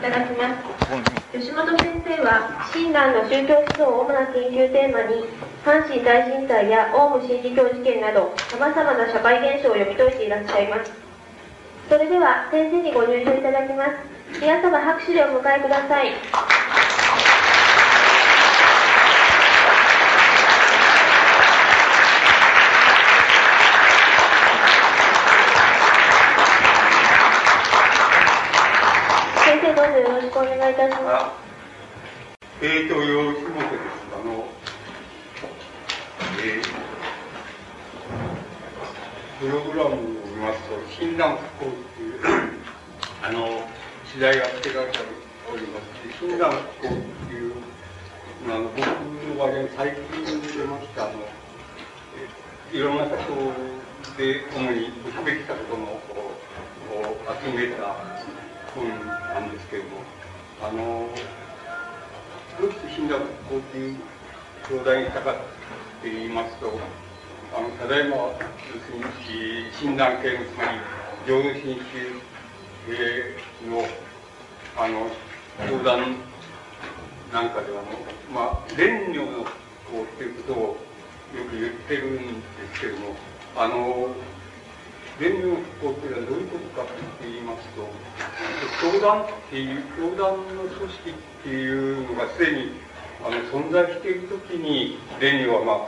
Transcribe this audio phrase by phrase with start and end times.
[0.00, 1.38] いただきます。
[1.38, 5.28] 吉本先生は、親鸞の宗教思想を主な研究テーマに、
[5.62, 10.90] 阪神大震災やオウム真理教事件など、様々な社会現象を読み解いていらっしゃいます。
[11.90, 14.40] それでは、先生にご入場いただきます。
[14.40, 16.69] 皆様拍手でお迎えください。
[30.30, 32.62] しくお願いいたします。
[32.62, 33.66] えーと、よろしくです。
[34.14, 34.46] あの、
[36.38, 36.64] えー、
[39.40, 42.20] プログラムを見ますと、診断復興っていう、
[43.24, 43.66] あの、
[44.14, 44.98] 時代が付けられて
[45.52, 47.54] おります、診断復興っていう、
[48.46, 51.14] あの、僕の場合に最近出ました、あの、
[52.72, 57.96] いろんなことで、主にすべきたことのを集めた
[58.76, 58.86] 本
[59.34, 60.19] なんですけれども、
[60.62, 61.08] あの、
[62.60, 63.96] どうして死んだ復興っていう
[64.70, 65.34] 表題にしたかっ
[66.02, 66.78] て言いますと、
[67.56, 70.78] あの、ただいま、要するに、診断系の、つまり、
[71.26, 71.80] 浄土真宗
[72.86, 73.84] 系の、
[74.76, 75.10] あの、
[75.66, 76.16] 教団
[77.32, 77.88] なんかではの、
[78.32, 79.50] まあ、蓮如の復
[79.92, 82.40] 興っていうことをよく言ってるんで
[82.74, 83.14] すけども、
[83.56, 84.08] あの、
[85.20, 87.84] 蓮如の復興っていうのはどういうことかって言いますと、
[88.80, 92.72] 教団っていう、教団の組織っていうのがすでに
[93.22, 95.86] あの存在しているときに、蓮如はまあ、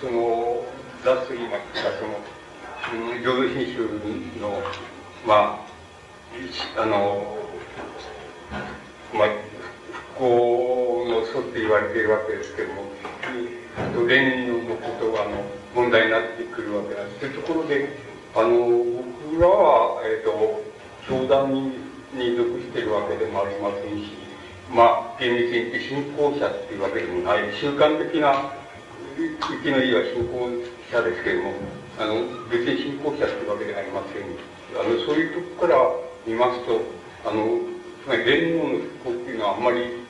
[0.00, 0.64] その、
[1.04, 4.62] 出す言いますか、その、うん、浄土真宗の、
[5.26, 7.36] まあ、あの、
[9.12, 9.28] まあ、
[9.92, 12.84] 復興の祖って言われているわけですけども、
[13.92, 17.20] 蓮如のことがあの問題になってくるわけなんです。
[17.20, 18.07] というところで、
[18.38, 18.54] あの、
[19.26, 20.62] 僕らは、え、ー、と、
[21.08, 24.12] 教団にに属しているわけでもありませんし、
[24.72, 30.48] まあ、厳密に言って信仰者っていうわけでもない、習慣的な、うちの家は信仰
[30.90, 31.52] 者ですけれども、
[31.98, 34.24] あの、別に信仰者っていうわけではありません。
[34.78, 35.78] あの、そういうとこから
[36.26, 36.80] 見ますと、
[37.26, 37.60] あの、
[38.04, 40.06] つまり連合の復興っていうのはあんまり、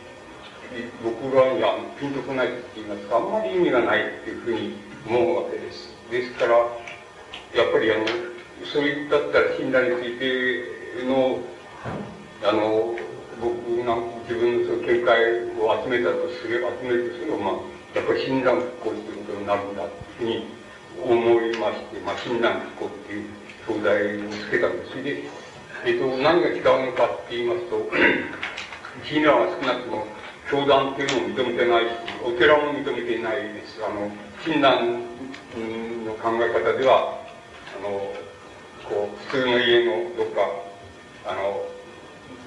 [1.02, 4.76] 僕らにはピンとこないって言いますか、あんまり意味がないっていうふうに
[5.08, 5.90] 思うわけです。
[6.10, 6.54] ですから、
[7.54, 8.06] やっぱりあの、
[8.72, 11.40] そういったったら信頼についての、
[12.44, 12.96] あの、
[13.40, 13.96] 僕が
[14.28, 17.52] 自分のその見解を集めたとすれば、集めるとすれば、まあ、
[17.94, 19.82] やっぱり診断復興ということになるんだ
[20.18, 20.42] という
[20.98, 23.28] ふうに思いまして、まあ、診断復興っていう
[23.66, 24.90] 教材をつけたんです。
[24.90, 25.22] それで、
[25.86, 27.88] えっと、何が違うのかって言いますと、
[29.04, 30.06] 診断は少なくとも、
[30.50, 31.90] 教団っていうのを認めてないし、
[32.24, 33.80] お寺も認めていないです。
[33.84, 34.10] あの、
[34.44, 35.04] 診断
[36.06, 37.27] の考え方では、
[37.78, 38.10] あの、
[38.90, 40.42] こう、普通の家のどっか、
[41.26, 41.62] あの、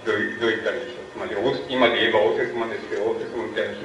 [0.04, 1.12] どうどういったらいいでしょう。
[1.16, 1.32] つまり、
[1.70, 3.76] 今で言えば応接間ですけど、応接間みたいな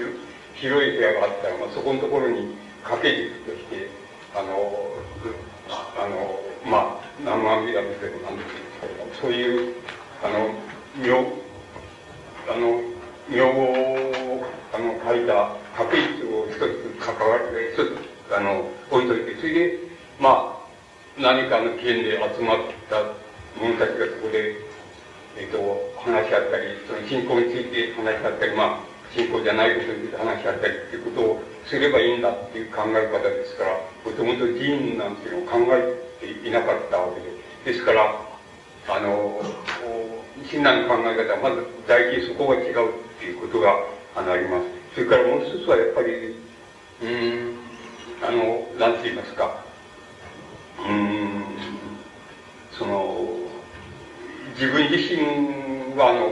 [0.55, 3.89] 広い部屋があったら、まあ、そこのところに掛け軸として、
[4.35, 4.91] あの、
[6.03, 9.75] あの、まあ、南無阿弥陀仏でも何でもいいですけど、そういう、
[10.25, 10.51] あの、
[10.99, 11.15] 名、
[12.51, 12.83] あの、
[13.29, 19.79] 名簿を、あの、書いた掛け軸を一つ関わる、一つ、あの、置いといて、それで、
[20.19, 20.56] まあ、
[21.19, 23.01] 何かの件で集まった
[23.57, 24.61] 者たちがそこで、
[25.41, 37.73] えっ、ー、と、話し合ったり、その信仰について話し合ったり、まあ、信仰じゃないことについて話し合ったりっていうことをすればいいんだっていう考え方ですから、もともと寺院なんていうのを考えていなかったわけで。
[37.73, 38.13] ですから、
[38.89, 39.41] あの、
[40.45, 43.73] 親鸞の考え方はまず大事にそこが違うっていうことが
[44.15, 44.67] あのあります。
[44.95, 46.37] それからもう一つはやっぱり、
[47.01, 47.57] うん、
[48.23, 49.66] あの、なんて言いますか、
[50.79, 51.45] うん、
[52.73, 53.29] その、
[54.55, 56.29] 自分自身は、あの、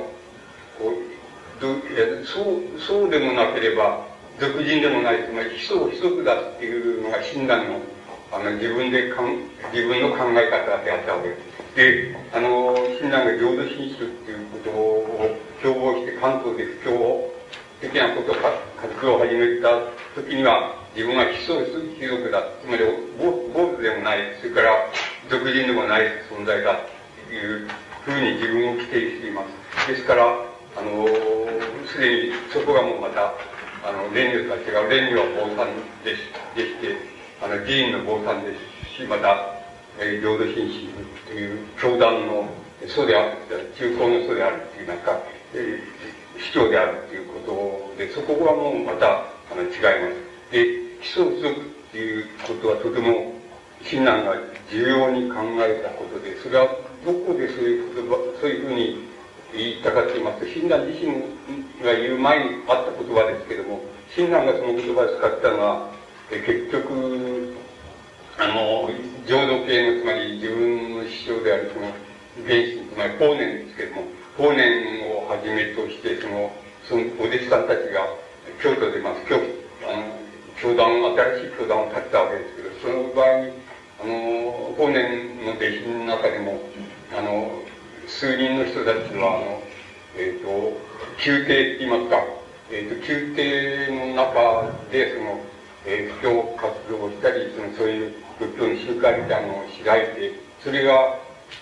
[0.78, 4.06] こう、そう、そうでもなければ、
[4.38, 7.81] 俗人でもない、つまり、非相非則だっていうのが診断の、
[8.33, 9.38] あの、自分でかん、
[9.72, 11.54] 自分の考え方であったわけです。
[11.77, 17.33] で、あの、親鸞が浄土真宗っていうことを標榜して関東で布教
[17.80, 18.34] 的なことを、
[18.80, 19.80] 活動を始めた
[20.15, 21.58] 時には、自分は非相
[21.98, 22.38] 非族だ。
[22.62, 22.86] つまり、
[23.18, 24.70] 坊主でもない、それから、
[25.28, 26.86] 俗人でもない存在だ
[27.26, 27.68] という
[28.04, 29.88] ふうに自分を規定しています。
[29.88, 31.08] ですから、あの、
[31.86, 33.34] すでにそこがもうまた、
[33.82, 34.88] あの、蓮如とは違う。
[34.88, 35.74] 蓮如は坊さん
[36.04, 36.96] でしでして、
[37.42, 38.54] あの、寺院の坊さんで
[38.86, 39.50] すし、また、
[39.98, 40.94] えー、浄土真宗
[41.26, 42.46] という教団の
[42.86, 45.18] 祖である、中高の祖であるっていうなんか、
[45.54, 50.52] えー、主張であるっていうことで、そこはもうまた、あの、違います。
[50.52, 51.53] で、基礎不足っ
[51.92, 53.34] ていうことはとても
[53.84, 54.34] 親鸞が
[54.72, 56.65] 重要に考えたことで、それは
[57.04, 59.04] どこでそういう言葉、そういうふうに、
[59.53, 60.41] 言ったかと言います。
[60.41, 61.15] と、親鸞自身
[61.84, 63.84] が言う前にあった言葉ですけども、
[64.16, 65.92] 親鸞がその言葉を使ったのは、
[66.33, 67.54] え結局、
[68.41, 68.91] あの、
[69.28, 71.86] 浄土系の、つまり自分の師匠であるその、
[72.48, 74.03] 原神、つまり法然ですけども、
[74.39, 76.51] 法然をはじめとして、その、
[76.89, 78.09] そのお弟子さんたちが、
[78.60, 79.64] 京都でます、京あの、
[80.60, 83.53] 教団、新しい教団を立てたわけですけど、その場合に、
[84.01, 86.60] あの、法然の弟子の中でも、
[87.16, 87.62] あの、
[88.06, 89.62] 数人の人たちは、あの、
[90.16, 90.78] えっ、ー、と、
[91.24, 92.22] 宮廷って言いますか、
[92.71, 95.41] えっ、ー、と、宮廷の中で、その、
[95.86, 101.18] えー、布教活動をしたり、その、そういう仏教の集会みたいなのを開いて、それが、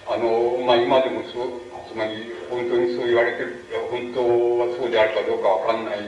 [0.08, 4.20] あの、まあ、今でもそう、つまり、本当にそう言われてる、本当
[4.58, 5.98] はそうであるかどうかわかんない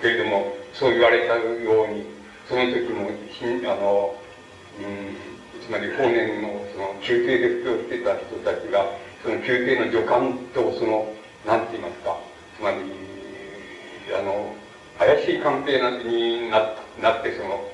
[0.00, 2.17] けれども、そう言われたように、
[2.48, 4.16] その時も、あの、
[4.78, 5.16] うん、
[5.60, 8.86] つまり法然の、その、宮廷で布教してた人たちが、
[9.22, 11.12] その宮廷の助官と、その、
[11.46, 12.16] なんて言いますか、
[12.56, 12.78] つまり、
[14.18, 14.54] あの、
[14.98, 15.76] 怪しい関係
[16.08, 16.72] にな
[17.02, 17.68] なって、その、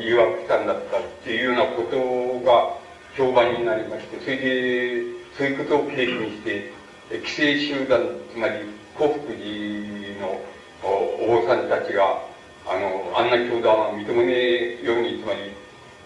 [0.00, 2.74] 誘惑したんだったっていうようなことが
[3.16, 5.02] 評判になりまして、それで、
[5.38, 6.72] そういうことを契機にして、
[7.10, 8.02] 規制集団、
[8.32, 8.54] つまり、
[8.98, 10.40] 幸福寺の
[10.82, 12.26] お坊さんたちが、
[12.68, 15.54] あの、あんな教団は認めねえように、つまり、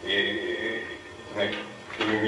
[0.05, 1.57] えー、つまり、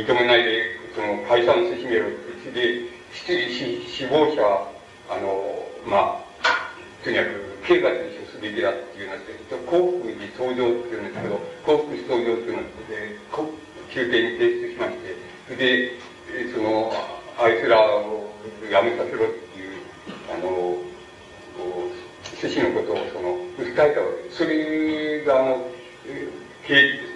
[0.03, 2.07] 認めないで、その、解散せしめろ
[2.41, 4.73] それで、死亡者は、
[5.11, 6.73] あの、まあ、
[7.05, 7.29] とにかく、
[7.67, 9.19] 刑罰に処すべきだっていうのは、
[9.69, 12.65] 幸福寺登場っていうんですけど、幸福寺登場っていうのは、
[13.95, 15.93] 宮廷に提出しまして、それで、
[16.55, 16.93] その、
[17.39, 18.33] あいつらを
[18.71, 19.85] やめさせろっていう、
[20.33, 20.79] あの、
[22.43, 24.39] 趣旨のことをその、訴えたわけです。
[24.39, 25.71] それが、あの、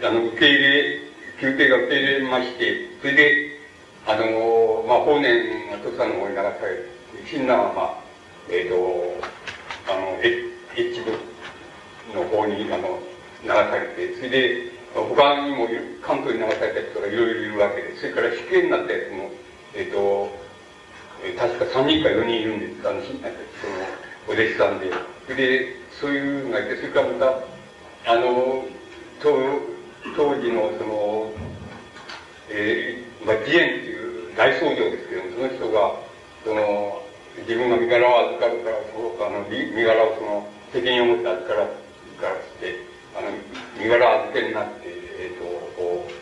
[0.02, 1.00] あの受け入れ、
[1.42, 3.58] 宮廷が受け入れまして、それで、
[4.06, 6.90] あの、まあ、法然が土佐の方に流される。
[7.26, 7.94] 親鸞は、まあ、
[8.50, 9.18] えっ、ー、と、
[9.90, 11.10] あの、越部
[12.14, 13.00] の方に、あの、
[13.42, 15.66] 流されて、それで、他にも
[16.02, 19.30] 関東に流された人がいろいろいるわけで、それから死刑になったやつも、
[19.74, 20.30] えっ、ー、と、
[21.36, 24.90] 確か3人か4人いるんです、あの、その、お弟子さんで。
[25.26, 27.14] それで、そういうのがいて、それからま
[28.04, 28.64] た、あの、
[29.22, 29.30] 当
[30.16, 31.30] 当時の、その、
[32.50, 35.94] えー、まあ、慈円っていう大僧正ですけども、その人が、
[36.44, 37.02] その、
[37.42, 42.76] 自分が身柄を預かるから、そあの身柄をその、責任を持って預からからって、
[43.14, 43.30] あの、
[43.78, 44.88] 身柄預けになって、
[45.18, 45.44] えっ、ー、と、
[45.76, 46.12] こう、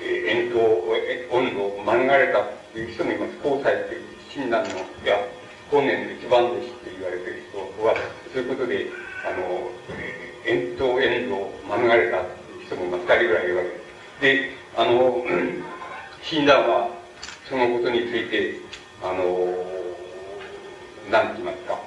[0.00, 3.36] えー、遠投、温度を免れたっていう人もいます。
[3.44, 4.02] 交際っていう
[4.34, 5.18] 親鸞の、いや、
[5.70, 7.94] 本年の一番弟子ってわれてる人は、
[8.32, 8.86] そういうことで、
[9.24, 9.70] あの、
[10.44, 12.24] 遠投、遠度を免れた
[12.66, 14.20] 人も二人ぐらいいるわけです。
[14.20, 15.24] で、あの、
[16.22, 16.90] 親鸞は、
[17.48, 18.54] そのことについて、
[19.02, 19.52] あの、
[21.10, 21.78] なんて言いますか、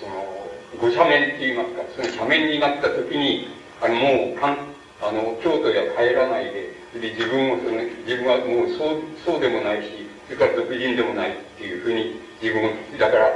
[0.00, 0.50] その、
[0.80, 3.48] ご斜面って言いますか、その斜面になった時に、
[3.80, 4.58] あの、もう、かん
[5.00, 13.32] あの、京都へは帰らないで、で、自分もその、自分はもうそう、そうでもないし、それから独人でもないっていうふうに、自分だから、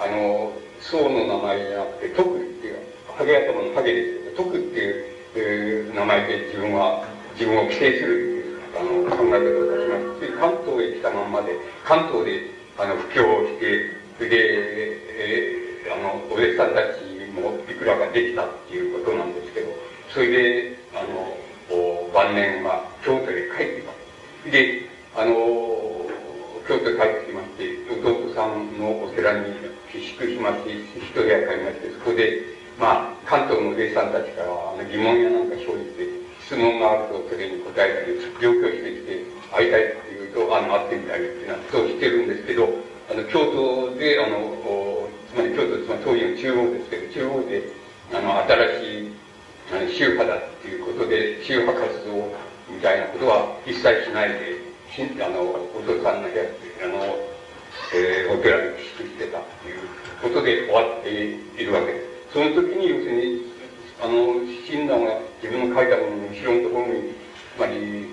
[0.00, 2.76] あの、僧の名前じゃなくて、徳っていう、
[3.16, 5.04] ハゲ頭のハゲですけど、徳っていう、
[5.36, 7.04] えー、名前で自分は、
[7.34, 19.68] 自分を規定するっていう、あの、考え方を出しまして、関東へ来たまんまで、関東であの、布教をして、それで、えー、あの、お弟子さんたちもいくらかできたっていうことなんですけど、
[20.08, 21.36] それで、あの、
[22.14, 23.92] 晩年は京都へ帰ってきま
[24.44, 24.50] す。
[24.50, 25.36] で、あの、
[26.66, 27.68] 京都へ帰ってきまして、
[28.00, 29.52] 弟さんのお寺に
[29.92, 32.42] 寄宿しまして、一部屋帰りまして、そこで、
[32.78, 36.08] まあ、関東のお弟子さんたちからあの疑問やなんか生じて、
[36.44, 42.68] 質問があるとそれに答えたり、上京してきて会いたいっていうと、あの、会ってみたりっていうのはことをしてるんですけど、
[43.10, 44.56] あの、京都で、あの、
[45.30, 47.62] つまり京都、つまり当時の中央ですけど、中央で、
[48.14, 49.12] あの、新しい、
[49.70, 52.34] あの、宗派だっていうことで、宗派活動
[52.70, 54.70] みたいなことは一切しないで、
[55.22, 56.42] あの、お父さんの部屋
[56.82, 57.30] あの、
[57.94, 59.78] えー、お寺に寄宿してたっていう
[60.22, 62.32] ことで終わっているわけです。
[62.32, 63.42] その時に、要するに、
[64.00, 67.14] あの、親鸞が自分の書いたものの後ろのところに、
[67.56, 68.06] つまり、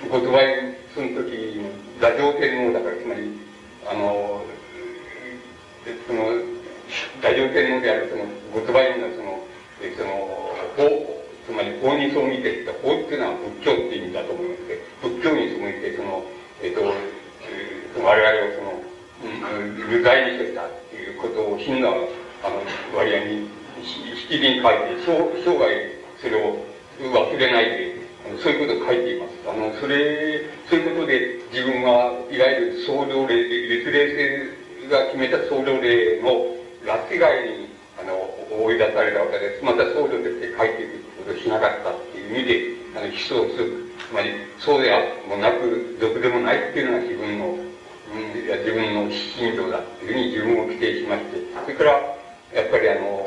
[0.00, 1.60] 言葉その時、
[2.00, 3.30] 太上天皇だから、つまり、
[3.86, 4.42] あの、
[6.06, 6.24] その、
[7.22, 9.46] 太上天皇であるその、ごつばいのその、
[9.82, 10.10] えその、
[10.76, 16.24] 法、つまり法に背いてった法っていうのは仏教っていう意味だと思いますけど、仏教に背いて、その、
[16.62, 16.82] えっ、ー、と、
[18.02, 18.79] 我々をその、
[19.20, 21.94] 無罪にしてたっていうことを、親鸞は、
[22.44, 22.62] あの、
[22.96, 23.50] 割合に
[23.80, 26.56] 引、きりに書いて、生涯それを
[27.00, 27.96] 忘れないで、
[28.42, 29.32] そういうことを書いています。
[29.48, 34.52] あの、それ、そういうことで自分は、いわゆる創造霊、劣霊
[34.88, 37.68] 性が決めた僧侶令の拉致外に、
[38.00, 39.64] あの、追い出されたわけです。
[39.64, 43.90] また僧侶として書いていくことをしなかったっていう意味で、あの、悲壮する。
[44.08, 44.90] つまり、そうで
[45.28, 47.69] もなく、毒でもないっていうのが自分の、
[48.10, 51.90] いや自分の心情だっていうふうに自分を規定しまして、それから、
[52.52, 53.26] やっぱりあの、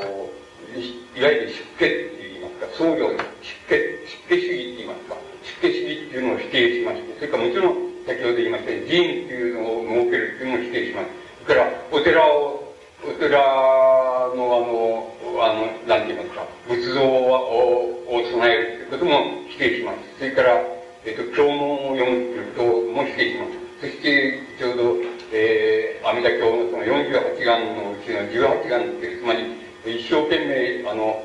[1.15, 1.47] いわゆる
[1.79, 3.79] 出家って言いますか、僧侶、出家、
[4.27, 5.15] 出家主義って言いますか、
[5.61, 7.75] 出家主義っていうのを否定しまして、それからもちろん、
[8.05, 11.07] 先ほど言いましたように、寺院っていうのを設けるっていうのを否定します。
[11.47, 12.75] それから、お寺を、
[13.07, 19.97] お寺のあの、あの、なんて言いますか、仏像をを備えるということも否定します。
[20.19, 20.61] それから、
[21.05, 23.62] えっ、と、経文を読むということも否定します。
[23.83, 24.95] そして、ちょうど、
[25.33, 29.43] えー、阿弥陀経のその48願のうちの18願っていう、つまり、
[29.83, 31.21] 一生懸命、あの、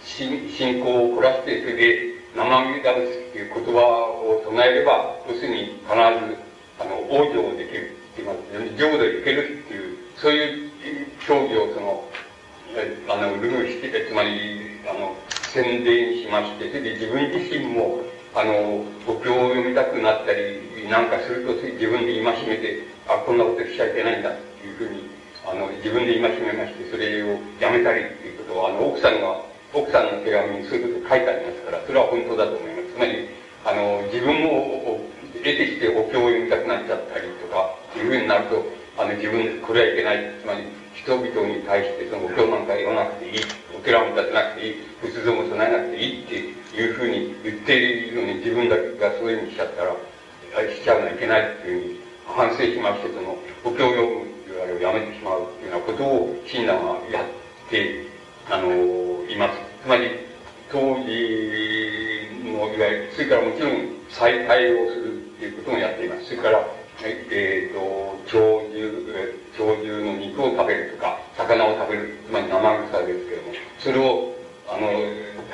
[0.00, 3.00] 信信仰を凝らして、それで、生身だって
[3.36, 3.84] いう言葉
[4.24, 5.92] を唱えれば、要するに必ず、
[6.80, 8.76] あの、往生できるって言います。
[8.78, 10.70] 浄土行けるっていう、そういう
[11.26, 12.08] 教義をその、
[13.12, 15.14] あの、ルーして、つまり、あの、
[15.52, 18.00] 宣伝しまして、それで自分自身も、
[18.34, 25.08] あの、お経を読みたくなったりなんかすると、自分で戒めて、あ、こんなことしちゃいけないんだっていうふうに、
[25.44, 32.94] あの、自分で戒めまして、それをやめたりっていうことを、あの、奥さんが、奥さんの手紙にそういうこと書いてありますから、それは本当だと思います。
[32.94, 33.28] つまり、
[33.64, 35.00] あの、自分も
[35.34, 38.64] 得てしてお経を読みたくなっちゃったりとか、いうふうになると、
[38.96, 40.34] あの、自分これはいけない。
[40.40, 43.40] つまり、人々に対してそのお経なんか読まなくていい。
[43.78, 44.74] お寺も建てなくていい。
[45.00, 46.34] 仏像も備えなくていいって
[46.76, 49.94] いうふうに言っているのに、自分だけがそういうふうにしちゃったら、
[50.74, 54.28] しちゃうのはいけないっていうふうに反省しまして、その、お経を読む
[54.62, 58.06] あれをやめてしまうっていうようなことを親鸞はやって
[58.50, 58.72] あの
[59.28, 59.54] います
[59.84, 60.10] つまり
[60.70, 61.06] 当時
[62.44, 69.06] のいわゆるそれからもちろん再対をするっていうこともやっていますそれからはいえっ、ー、と鳥獣
[69.56, 74.34] 鳥獣の肉を食べるとか魚を食べるつまり生臭ですけどもそれを
[74.68, 74.90] あの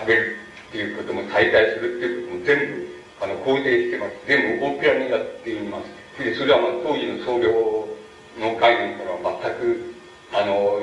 [0.00, 0.36] 食べる
[0.68, 2.88] っていうことも再対するっていうことも全部
[3.20, 7.94] あの肯定してます全部大っぴらにやっていますでそれはまあ当時の僧侶
[8.38, 9.94] の概念からは全く、
[10.32, 10.80] あの、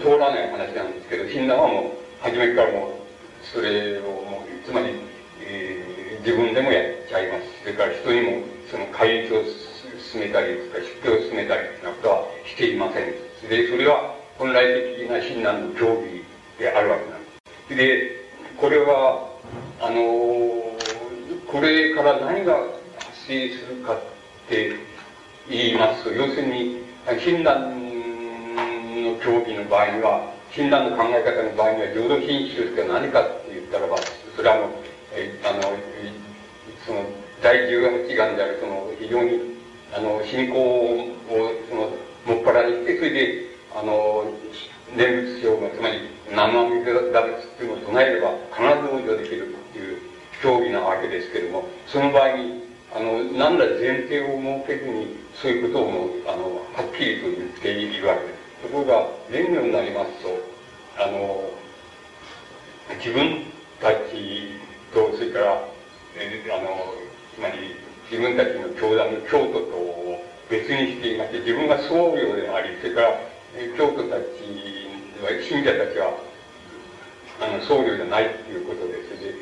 [0.00, 2.90] 通らない話なんですけど、親鸞はもう、初めからもう、
[3.42, 4.94] それをもう、つまり、
[5.40, 7.62] えー、自分でもやっちゃいます。
[7.62, 9.42] それから人にも、その戒律を
[10.12, 10.58] 進めたり、
[11.02, 13.48] 出家を進めたりということはしていません。
[13.48, 14.62] で、それは本来
[14.98, 16.22] 的な親鸞の教義
[16.58, 17.30] であるわけなんで
[17.68, 17.76] す。
[17.76, 18.10] で、
[18.58, 19.32] これは、
[19.80, 19.96] あの
[21.50, 24.00] これから何が発生するかっ
[24.48, 24.76] て
[25.48, 27.70] 言いますと、要するに、親鸞
[29.02, 33.96] の教義の場合には、親鸞の考え方の場合には、浄土品種って何かって言ったらば、
[34.36, 34.68] それはもう、
[35.14, 35.62] えあの、
[36.86, 37.04] その、
[37.42, 39.51] 第18願である、その、非常に、
[39.94, 41.14] あの、信仰を、
[41.68, 41.92] その、
[42.24, 44.24] もっぱらにして、それで、あの、
[44.96, 49.98] 念仏教が、つまり、生身打仏っていうのを唱えれば、必ず往生できるっていう
[50.42, 58.42] 教義なわけですけれども、その場合に、あの、何ら前提を設けずに、そういうことをあの、はっきりと言っているわけです。
[58.62, 60.28] ところが、蓮如になりますと、
[60.96, 61.50] あの、
[62.96, 63.44] 自分
[63.80, 64.56] たち
[64.94, 65.68] と、それから、
[66.16, 66.94] えあの、
[67.34, 67.81] つまり、
[68.12, 70.20] 自分たちの教団の教徒と
[70.52, 73.16] 別にしていまして、自分が僧侶であり、それから、
[73.72, 76.12] 教徒たち、信者たちは、
[77.40, 79.16] あの、僧侶じゃないということです。
[79.16, 79.32] で、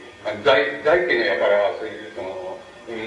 [0.46, 2.58] 在、在家の輩は、そういう、その、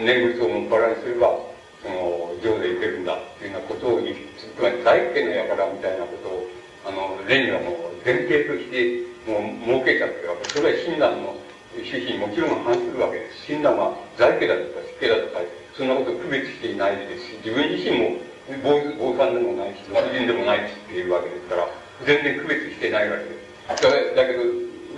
[0.04, 1.32] 念仏をもっぱらにすれば、
[1.80, 6.50] その、上でいけるんだっていうようなことを言つまり大家の輩みたいなことを、
[6.84, 11.43] あの、蓮はもう前提として、もう設けちゃってるわけそれは親鸞の
[11.82, 13.46] 趣旨にもちろん反するわけです。
[13.48, 15.42] 親鸞は在家だとか出家だとか、
[15.76, 18.18] そんなこと区別していないですし、自分自身も
[18.62, 21.68] 坊坊さんでもないし、老人でもないしっていうわけですから、
[22.06, 23.82] 全然区別してないわけです。
[23.82, 23.90] だ
[24.22, 24.44] だけど、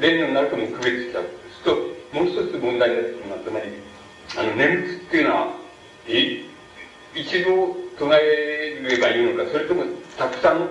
[0.02, 1.26] 蓮如になるとも区別しちゃう。
[1.54, 1.76] すと、
[2.12, 3.44] もう一つ問題になってきます。
[3.46, 3.66] つまり、
[4.38, 5.48] あの、念仏っていうのは、
[6.08, 6.44] え、
[7.16, 9.84] 一度唱えればいいのか、それとも
[10.18, 10.68] たくさん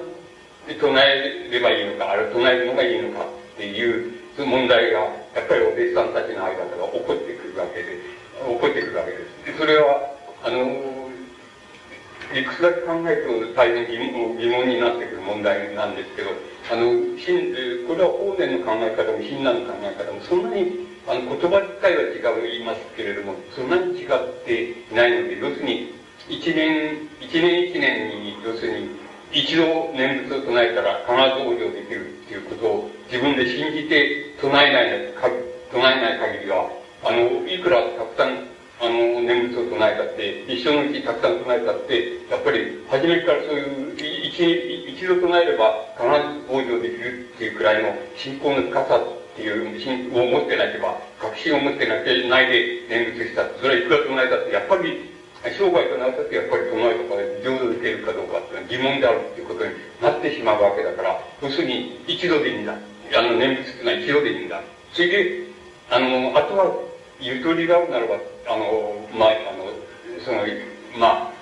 [0.68, 5.00] 唱えればいいのか、あるいは唱えるのがいいのかっていう問題が、
[5.34, 8.00] やっぱりお弟子さんたちの間から起こってくるわけで、
[8.42, 9.46] 起こってくるわけです。
[9.46, 11.04] で、それは、あの、
[12.34, 16.30] いくつだけ考えると大変疑問疑問になってくる問題なんですけど、
[16.72, 16.90] あの、
[17.86, 25.92] これは法然の考え方も親鸞の考え方もそんなにあの、言葉自体は違う言いますけれども、そんなに違っていないので、要するに、
[26.30, 28.88] 一年、一年一年に、要するに、
[29.30, 35.12] 一度念仏を唱えたら必ず往生できるっていうことを自分で信じて唱えない、
[35.70, 36.70] 唱えない限りは、
[37.04, 38.48] あの、いくらたくさん、
[38.80, 62.74] あの、念仏を唱えたって、一生のうちたくさん唱えたって、やっぱり、初めからそういう、一一、度唱えれば必ず往生できるっていうくらいの信仰の深さっていう信仰を持ってなければ、確信を持ってなきゃないで念仏した、それはいくら唱えたって、やっぱり、生涯となるとやっぱり唱えとかで浄土できるかどうかっていうのは疑問であるっていうことになってしまうわけだから、要するに一度でいいんだ。
[63.12, 64.62] あの、念仏っていうのは一度でいいんだ。
[64.92, 65.42] それで、
[65.90, 66.72] あの、あとは、
[67.20, 68.14] ゆとりがあるならば、
[68.48, 69.70] あの、まあ、あの、
[70.24, 70.40] その、
[70.98, 71.32] まあ、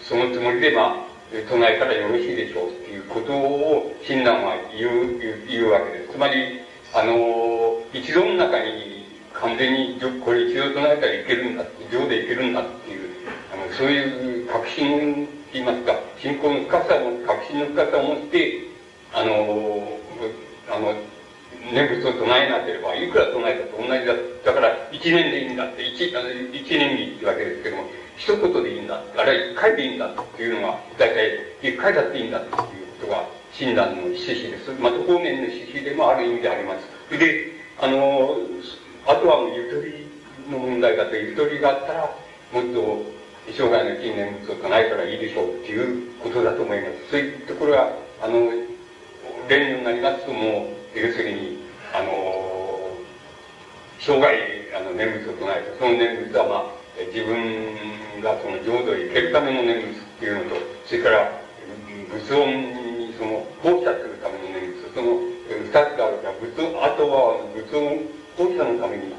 [0.00, 1.04] そのつもりで、まあ、
[1.48, 6.12] 唱えたらよろしいでしょうっていうことを、親鸞は言う、言う言うわけです。
[6.12, 6.60] つまり、
[6.92, 13.10] あの、一度の中に完全に、これ一度唱えたらいけるんだって、上でいけるんだっていう、
[13.52, 18.60] あの、そういう確信って言いますか、信仰の深さを、確信の深さを持って、
[19.12, 19.98] あの、
[20.74, 20.92] あの、
[21.72, 24.14] 念仏を唱えなければ、いくら唱えたと同じだ。
[24.44, 27.84] だから、一年でいいんだって、一、一年にってわけですけども、
[28.16, 29.00] 一言でいいんだ。
[29.16, 32.54] あるいは一回でいいんだっていうのが、大体、一回だっていいんだっていう
[33.00, 34.70] ことが、診断の趣旨です。
[34.80, 37.18] また、方面の趣旨でもある意味であります。
[37.18, 38.36] で、あの、
[39.06, 40.06] あとはもうゆとり
[40.50, 42.16] の問題だと、ゆとりがあったら、
[42.52, 43.14] もっと、
[43.52, 47.10] 生涯の近年仏を唱えたらいいでしょうっていうことだと思います。
[47.10, 48.50] そういうところは、あの、
[49.48, 51.58] 例になりますともう、要するに、
[51.92, 52.90] あの、
[53.98, 54.28] 生涯、
[54.76, 55.78] あの、念仏を唱えた。
[55.78, 56.74] その念仏は、まあ、
[57.12, 61.40] 自分がその浄土へ行けるための念仏っていうのと、それから、
[62.10, 62.48] 仏音
[62.98, 69.14] にその、放射するための念仏、その、二つがあるから、仏、あとは仏音放射のために、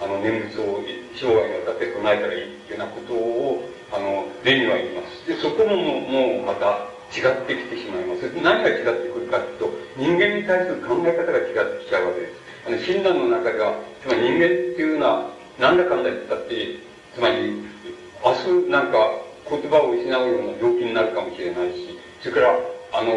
[0.00, 0.82] あの、念仏を
[1.14, 5.26] 生涯にわたって唱えたらいいっていうようなことを、あの、例には言います。
[5.26, 8.22] で、そこももうまた違ってきてしまいます。
[8.42, 12.32] 何が違ってくるかっていうと、人間に対する考え方が違ってきちゃうわけです。
[12.66, 16.78] あの、親鸞の中では、つまり人間っていうのは、なんだかんだ言ったって、
[17.14, 17.66] つまり、
[18.22, 22.58] 明日なんか言葉を失うような病気になるかもしれないし、それから、
[22.92, 23.10] あの、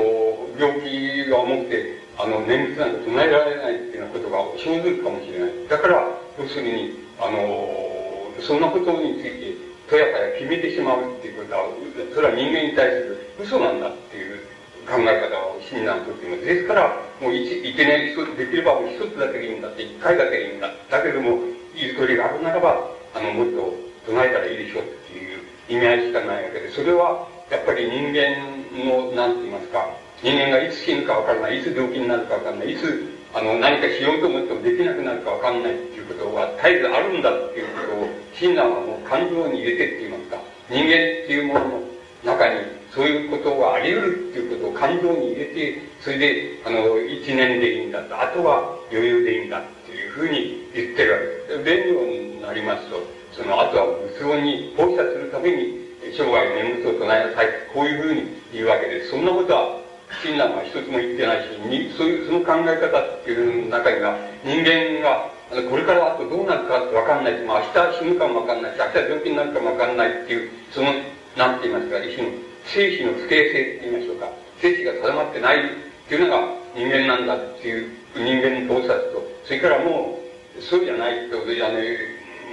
[0.57, 5.49] 病気が重くて、あの、念仏なんか唱えられないっていうようなことが生ずるかもしれない。
[5.69, 6.07] だから、
[6.39, 11.69] 要するに、あの、そんなことについて、とやかや決めてしまうっていうことは、
[12.17, 14.41] それは人間に対する嘘なんだっていう
[14.89, 16.45] 考え方を親鸞とっています。
[16.45, 20.73] ですから、もう一、いけない一つ、できればもう一つだけでいいんだって、一回だけでいいんだ。
[20.89, 21.37] だけども、
[21.77, 23.77] ゆとりがあるならば、あの、もっと
[24.09, 28.33] 唱えたらいいでしょっていう意味合いしかないわけで、それは、やっぱり人間
[28.73, 40.37] の、なんて言いますか、人間がいつ死ぬかわからない、いつ病気になるかわからない、いつ、あの、何かしようと思ってもできなくなるかわかんないっていうことが絶えずあるんだっていうことを、親鸞はもう感情に入れてって言いますか、
[40.69, 41.81] 人間っていうものの
[42.23, 42.61] 中に、
[42.93, 51.63] そういうことがあり得るっていうことを感情に入れて、それで、あの、一年でいいんだと、あとは余裕でいいんだっていうふうに言ってるわけです。
[51.63, 55.81] 弁になりますと、その、あとは仏音に放射するために、
[56.15, 57.47] 生涯念仏を唱えなさい。
[57.73, 59.09] こういうふうに言うわけです。
[59.09, 59.82] そんなことは、
[60.21, 70.93] 親鸞は一つも言ってないし、にそういう、その考え方っていう中には、人間が、あの、これからあとどうなるかってわかんないまあ、明日死ぬかもわかんないし、明日病気になるかもわかんないっていう、その、
[71.37, 72.31] なんて言いますか、一種の
[72.65, 74.29] 生死の不定性って言いましょうか。
[74.61, 75.59] 生死が定まってないっ
[76.07, 80.19] ていうのが人間なんだっていう人間の盗撮と、それからも
[80.57, 81.79] う、そうじゃないと、あの、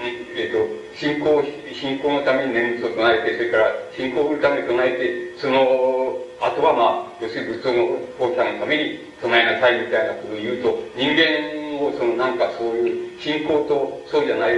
[0.01, 0.65] えっ、と、
[0.97, 14.57] 信仰、信仰のために念仏を唱えて、それから信仰のために唱えて、その、あとはまあ、要するに仏像の放射のために唱えなさいみたいなことを言うと、人間をそのなんかそういう信仰とそうじゃない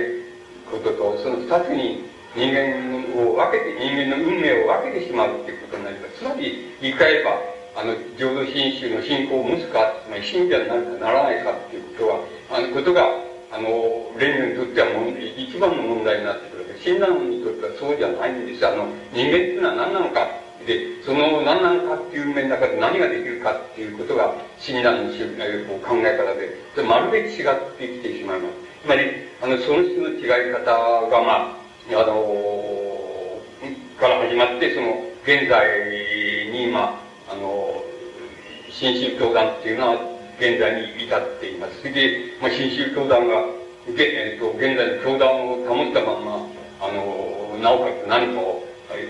[0.71, 6.19] ことと、その二つに人間を分けて、人間の運命を分けてしまうっていうことになります。
[6.19, 7.39] つまり、言い換えれば、
[7.75, 13.69] あの、浄土真宗の信仰を持つか、つまり信者になるかならないかっていうことは、あの、ことが、あの、
[14.19, 18.67] レニにとってはも一番の問題になってくるわけ親鸞にとってはそうじゃないんです。
[18.67, 20.27] あの、人間っていうのは何なのか。
[20.65, 28.55] で、その何なのかっていう面の中で何ができるかっていうことが親鸞の考え方で、それまるで違ってきてしまいます。
[28.85, 29.03] つまり、
[29.43, 30.65] あの、その人の違い方
[31.11, 31.57] が、まあ、
[31.93, 33.43] あの、
[34.01, 35.67] から始まって、その、現在
[36.51, 37.85] に、まあ、あの、
[38.71, 41.81] 新宗教団っていうのは、現在に至っています。
[41.81, 43.45] それで、まあ、新宗教団が、
[43.99, 46.47] えっと、現在の教団を保ったまま、
[46.81, 48.64] あの、なおかつ何かを、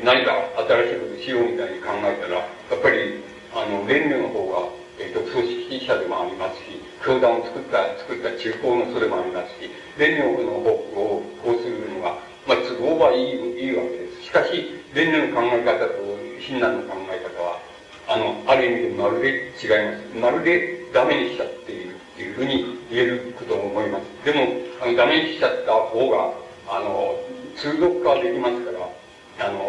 [0.04, 0.32] 何か
[0.68, 3.22] 新しいことしようみたいに考えたら、やっぱり、
[3.54, 14.22] あの、連盟の方が、えっと、組織者でもありますし、教団を作った、作った中高のそれもありますし、連盟の方をこうするのが、まあ、都合はいい、いいわけです。
[14.24, 15.96] しかし、連盟の考え方と
[16.40, 17.71] 親鸞の考え方は、
[18.12, 20.20] あの、ある意味でまるで違います。
[20.20, 24.04] まるでダメにしちゃっているっていうふうに言えることを思います。
[24.26, 26.28] でも、あの、ダメにしちゃった方が、
[26.68, 27.16] あの、
[27.56, 28.70] 通俗化できますか
[29.40, 29.64] ら、あの、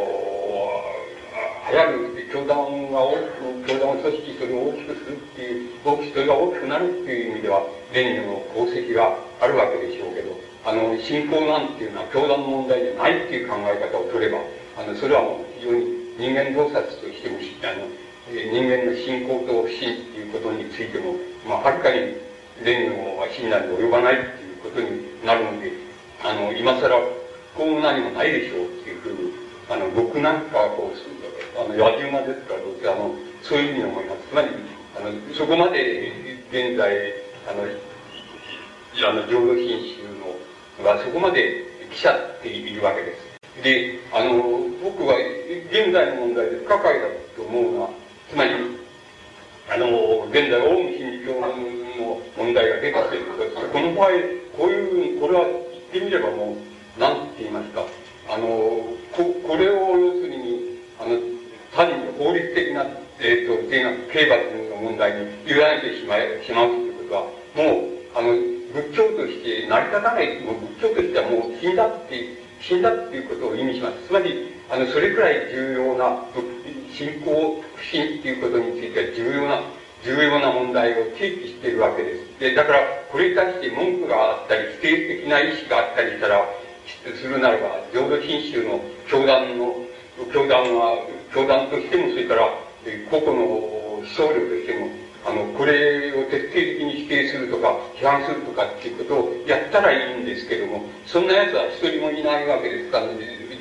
[1.71, 1.85] 流行
[2.19, 3.15] る、教団が大
[3.63, 14.39] きく、教団を組織それを大きくするっていう、大きく、それが大きくなるっていう意味では、レーニの功績があるわけでしょうけど、あの、信仰なんていうのは教団の問題じゃないっていう考え方を取れば、
[14.75, 17.87] あの、それはもう非常に人間洞察としても、あの、
[18.31, 21.15] 人間の信仰と不信っていうことについても、
[21.47, 22.15] まあ、はるかに
[22.63, 25.71] レーニンは信頼に及ばないっていうことになるので、
[26.23, 26.89] あの、今更、
[27.55, 29.31] こう何もないでしょうっていうふうに、
[29.69, 31.09] あの、僕なんかはこうする、
[31.59, 34.27] あの、野獣馬ですから、どうせ、あの、そういうふうに思います。
[34.29, 34.47] つまり、
[34.95, 36.11] あの、そこまで、
[36.49, 37.13] 現在、
[37.47, 39.67] あの、あの、浄土真
[39.99, 43.63] 宗の、がそこまで来ちゃっているわけです。
[43.63, 44.39] で、あの、
[44.81, 45.15] 僕は、
[45.69, 48.02] 現在の問題で不可解だと思うのは、
[48.33, 48.49] つまり、
[49.69, 51.53] あの、現在、オウム真理教の
[52.35, 53.69] 問題が出てきてることです。
[53.69, 54.09] この場合、
[54.57, 56.57] こういうふうに、これは言ってみればも
[56.97, 57.85] う、なんて言いますか、
[58.33, 58.47] あの、
[59.13, 61.21] こ、これを要するに、あの、
[61.77, 62.87] 単に法律的な、
[63.21, 64.41] えっ、ー、と、刑罰
[64.73, 67.21] の問題に委ねてしまい、しまうということは、
[67.53, 68.33] もう、あの、
[68.73, 74.07] 仏教として成り立たない、もう仏教としてはもう死んだって、死んだっていうことを意味します。
[74.07, 76.23] つまり、あの、それくらい重要な、
[76.93, 79.61] 信仰不信っていうことについては重要な、
[80.03, 82.39] 重要な問題を提起しているわけです。
[82.39, 82.79] で、だから、
[83.11, 86.45] これに対して文句があったり、否定的な意思があったりしたら、
[87.15, 89.75] するならば、浄土真宗の教団の、
[90.31, 92.49] 教団は、教団としても、それから、
[93.09, 94.87] 個々の思想力としても、
[95.25, 103.05] あの、これを徹底的に否定するとか、批判するとかっていうことをやったらいいんですけども、そんな奴は一人もいないわけですから、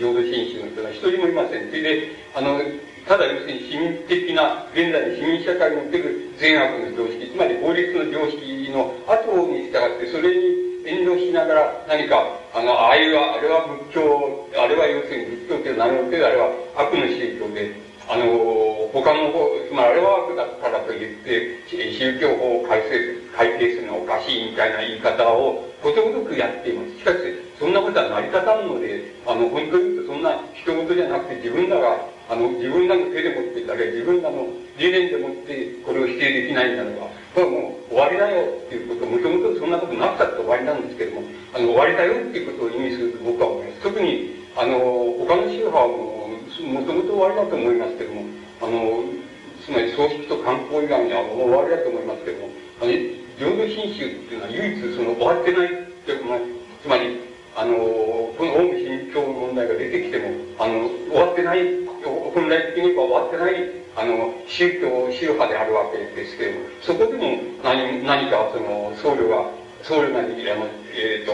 [0.03, 1.71] 浄土真宗の人は一人もいません。
[1.71, 2.59] それで、あの、
[3.07, 12.19] ただ要するに市民的な、現在の市民社会における善悪の常識、つまり法律の常識の後に従って、それに遠慮しながら何か、
[12.53, 17.71] あの、ああいう、あれは仏教、あれは要するに仏教っていう名のけど、あれは悪の宗教で、
[18.09, 22.99] あの、他の方、つまりあれは悪だからと言って、宗教法を改正、
[23.37, 26.99] 改定するのはおかしいみたいな言い方をことごとくやっています。
[26.99, 27.19] しかし、
[27.59, 34.47] そんなことは成り立たんので、あの、本当に言うとそんな人事じゃなくて自分らが、あの、自分らの手でもってたり、自分らの
[34.79, 41.23] 理念でもってこれを否定できないんだのは、これはもう終わりだよっていうこと、もともとそんなことなくたって終わりなんですけども、
[41.55, 43.83] あの、終わりだよっていうことを意味すると僕は思います。
[43.83, 44.79] 特に、あの、
[45.23, 46.21] 他の宗派も、
[46.62, 48.22] もともと終わりだと思いますけども、
[48.61, 49.05] あの、
[49.64, 52.48] つまり葬式と観光以外にはもう終わりだと思いますけども、
[52.81, 52.92] あの、
[53.38, 55.70] 浄土真宗っていうのは唯一その終わってないっ
[56.07, 56.38] ていうのは、
[56.83, 61.83] つまり、あの、このオウム真教の問題が出てきても、あの、終わってない、
[62.35, 69.51] 本来的に言えば終わってない、あの、宗教、宗派であるわけですけれども、そこでも何、何かその、僧侶が、
[69.83, 71.33] 僧侶なり、あの、えっ、ー、と、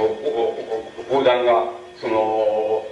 [1.09, 2.85] 講談が、その、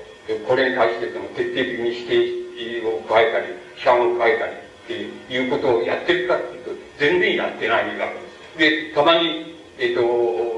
[0.47, 8.09] これに対してその徹底的に否定を加えたり、批判を加えたりっていうことをやってるかっていうと、全然やってないわ
[8.57, 8.91] けです。
[8.91, 10.57] で、たまに、えっ、ー、と、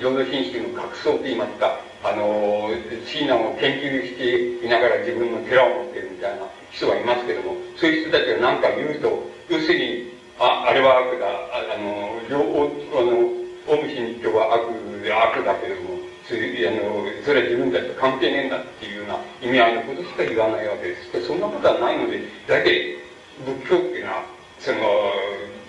[0.00, 2.70] 浄土真宗の学僧と言いますか、あの、
[3.04, 13.36] 親鸞を研究していながら自分の寺を持ってるみたいな人はいますけども、そういう人たちが何か言うと、要するに、あ、あれは悪だ、ああの、両方、あの、
[13.68, 14.70] オウム真理教は悪
[15.10, 15.95] 悪だけども、
[16.26, 21.26] あのそれは自分たちと関係ねえんだっていうような意味合いのことしか言わないわけです。
[21.26, 22.98] そんなことはないので、大体
[23.46, 24.24] 仏教っていうのは、
[24.58, 24.78] その、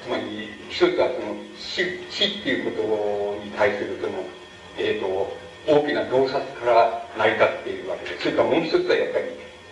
[0.01, 4.25] つまり、一つはその死、死っていうことに対するその、
[4.79, 8.23] えっ、ー、と、大きな洞察から成り立っているわけです。
[8.23, 9.25] それからもう一つはやっぱり、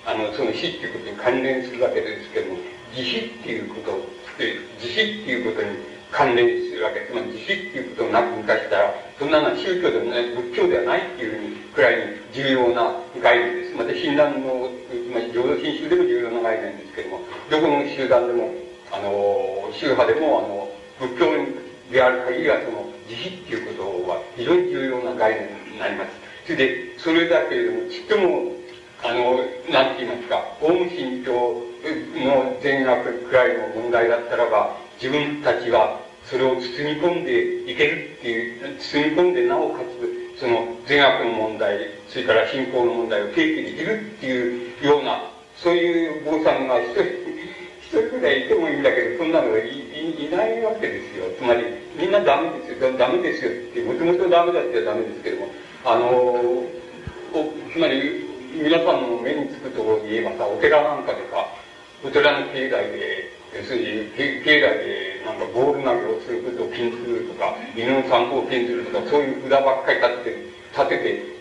[0.05, 2.59] あの、その死っていうことに関連するわけですけども、
[2.93, 3.91] 慈悲っていうこと
[4.37, 7.01] で、慈悲っていうことに関連するわけ。
[7.11, 13.75] つまり慈悲っていうことをなく化したら、そんなのは宗教でもない、仏教ではないっていうふうに、くらいに重要な概念です。
[13.75, 17.19] また、親鸞の、つまり浄土真宗でも重要な概念ですけども、
[17.51, 18.49] どこの集団でも、
[18.91, 20.71] あの、宗派でも、あの、
[21.03, 21.25] 仏教
[21.91, 26.11] である限りは、その、慈悲っていうことは非常に重要な概念になります。
[26.47, 28.55] それで、それだけれども、ちっとも、
[29.03, 31.61] あの、なんて言いますか、オウム真教
[32.15, 39.79] の善悪くらいの問題だったらば、自分たちはそれを包み込んでいけるっていう、包み込んでなおか
[40.35, 41.77] つ、その善悪の問題、
[42.09, 47.03] それから信仰の問題を提起できるっていうような、そういう坊さんが一人、
[47.81, 51.25] 一人くらいいてもいいんだけど、そんなのがいいないわけですよ。
[51.37, 51.63] つまり、
[51.95, 55.47] みんなダメですよ、ダメですよって、もともとダメだってはダメですけども、
[55.85, 61.45] あのお、つまり、皆さんの目につくところで言えばさ、お寺なんかでさ、
[62.03, 70.35] お寺の境内で、要するに、境内でなんかボール投げをすることを禁ずるとか、犬の散歩を禁ずるとか、そういう札ばっかり立って、
[70.75, 71.35] 立てて、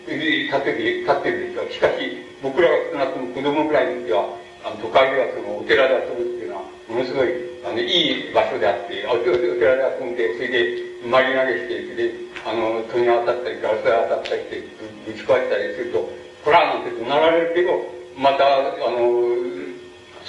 [0.47, 1.71] 立てて、立ってるでしょ。
[1.71, 4.31] しかし、僕らが少なくとも子供ぐらいの時は、
[4.63, 7.27] あの、都会ではその、お寺で遊ぶっていうのはものすごい、
[7.67, 12.15] あの、いい場所であって、お寺で遊んで、それで、周り投げして、それで、
[12.47, 14.63] あの、戸に当たったり、ガラスが当たったりして、
[15.03, 16.07] ぶち壊したりすると、
[16.47, 17.75] こらなんて怒鳴られるけど、
[18.15, 19.35] また、あの、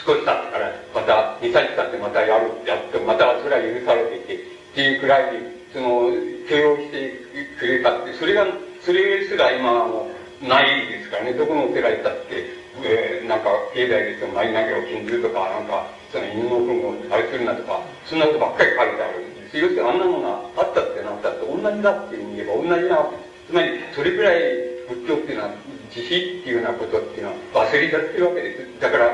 [0.06, 4.38] 少し経ってから、また、2、3日経ってまたやる、やって、またそれは許されていて、っ
[4.72, 6.14] ていうくらいに、その、
[6.46, 7.10] 許容して
[7.58, 8.46] くれたって、それが、
[8.80, 10.06] それすら今はも
[10.40, 12.46] う、ないですからね、どこのお寺行ったって、
[12.84, 19.58] えー、なんか、境内でその、舞投げを禁ずるとか、なんか、その犬の糞をあれするなとか、そんなことばっかり書いてあるんです。
[19.58, 23.50] 要するにあんなものがあったってなったって同じだって言えば同じなわけです。
[23.50, 25.50] つまり、それくらい仏教っていうのは、
[25.90, 28.80] 慈悲っていうようなことっていうのは忘れちゃってるわけです。
[28.80, 29.10] だから、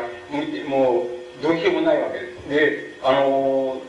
[0.69, 2.49] もう、どうしようもないわけです。
[2.49, 3.81] で、あの、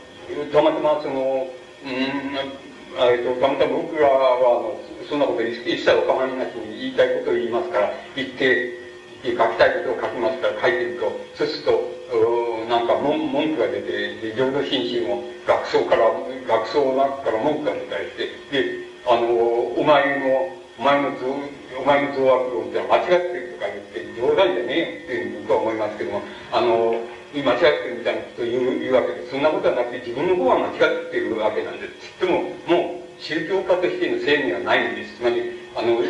[0.52, 1.48] たまたまその、
[1.84, 4.80] うん、えっと、たまたま僕らは、あの、
[5.10, 8.84] そんなこと一切お構いなしに言いたいことを言いますから、言って、
[9.24, 11.94] 書きたいことを書きますから書いてると、そうすると、
[12.68, 16.12] なんか文文句が出て、浄土真宗も学僧から、
[16.48, 19.28] 学僧の中から文句が出たりして、で、あの、
[19.80, 21.28] お前の、お前の像、
[21.80, 26.96] お前の増悪論って間違ってるとか言って、冗談じゃねえっていうとは思いますけども、あの、
[27.34, 32.14] 間違ってるみたいなことを言う言うわけで、そんなことはなくて自分の方は間違ってるわけなんです。
[32.22, 35.18] つっても、もう宗教家としての正義はないんです。
[35.18, 35.42] つまり、
[35.76, 36.02] あの、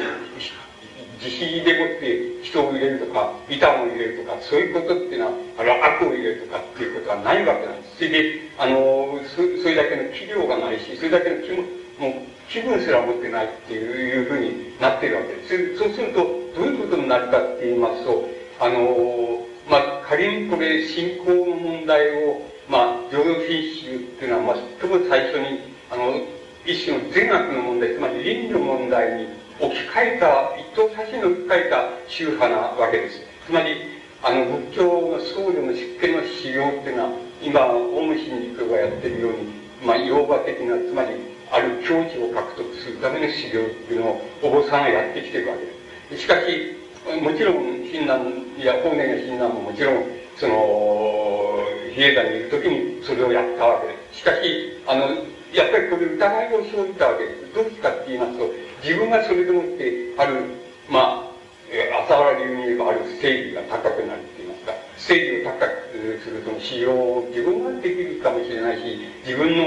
[1.20, 7.96] 慈悲でもって人を入れるとか、板を入れるとか、そういうことっていうのは、あの、悪を入れるとかっていうことはないわけなんです。
[7.98, 11.64] それで、あの、そそれだけの器量がないし、それだけの気も、
[12.00, 15.78] もう気分すら持ってないっていうふうになってるわけです。
[15.78, 18.30] そうすると、どういうことになるかって言いますと、
[18.60, 26.22] あの、まあ、仮にこれ、信仰の問題を、まあ、浄土真宗っていうのは、まあ、最も最初に、あの、
[26.66, 29.28] 一種の善悪の問題、つまり倫理の問題に
[29.60, 33.22] 置き換えた、一等差しに置き換えた宗派なわけです。
[33.46, 33.76] つまり、
[34.22, 39.38] あの、仏教の僧侶の出家の修行っていうのは、今、オウム真理教がやってるように、
[39.86, 46.24] まあ、洋和的な、つまり、ある境地を獲得するための修行っていうのを、お坊さんがやってきてるわけです。
[46.24, 50.04] しかし、もちろん、親鸞や法然や親鸞ももちろん、
[50.36, 51.62] その、
[51.94, 54.18] 比叡山にいる時にそれをやったわけです。
[54.18, 55.06] しかし、あの、
[55.54, 57.54] やっぱりこれ疑いを生じたわけです。
[57.54, 58.50] どうしてかって言いますと、
[58.82, 60.58] 自分がそれでもって、ある、
[60.90, 61.32] まあ、
[61.70, 64.26] えー、浅原流に言えばある正義が高くなる、
[65.08, 69.64] 正義を高くするその使用を自分ができるかもしれないし、自分の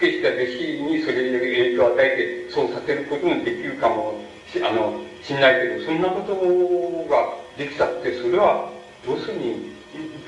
[0.00, 4.20] 出家した弟子にそれで影響を与えて、そうさせることもできるかも
[4.62, 6.34] あの、しんないけど、そんなこと
[7.10, 8.70] ができたって、それは、
[9.06, 9.74] 要するに、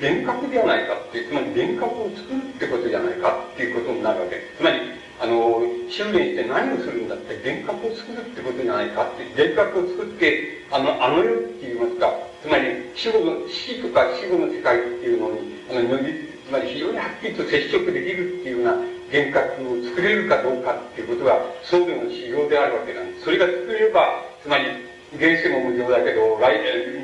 [0.01, 4.41] 幻覚ではないかって、つまり幻覚を作るってことじゃないかっていうことになるわけ。
[4.57, 4.79] つまり、
[5.19, 12.11] あの、修練して何をするんだって、幻覚を作るってことじゃないかって、幻覚を作って、あの、あの世って言いますか、
[12.47, 12.63] つまり
[12.95, 18.71] 死後の、死とか死後の世界っていうのに、あの、つまり非常にはっきりと接触できるっていうような
[19.11, 21.35] 幻覚を作れるかどうかっていうことが、
[21.67, 23.27] 僧侶の修行であるわけなんです。
[23.27, 24.63] それが作れれば、つまり、
[25.19, 26.55] 現世も無常だけど、来、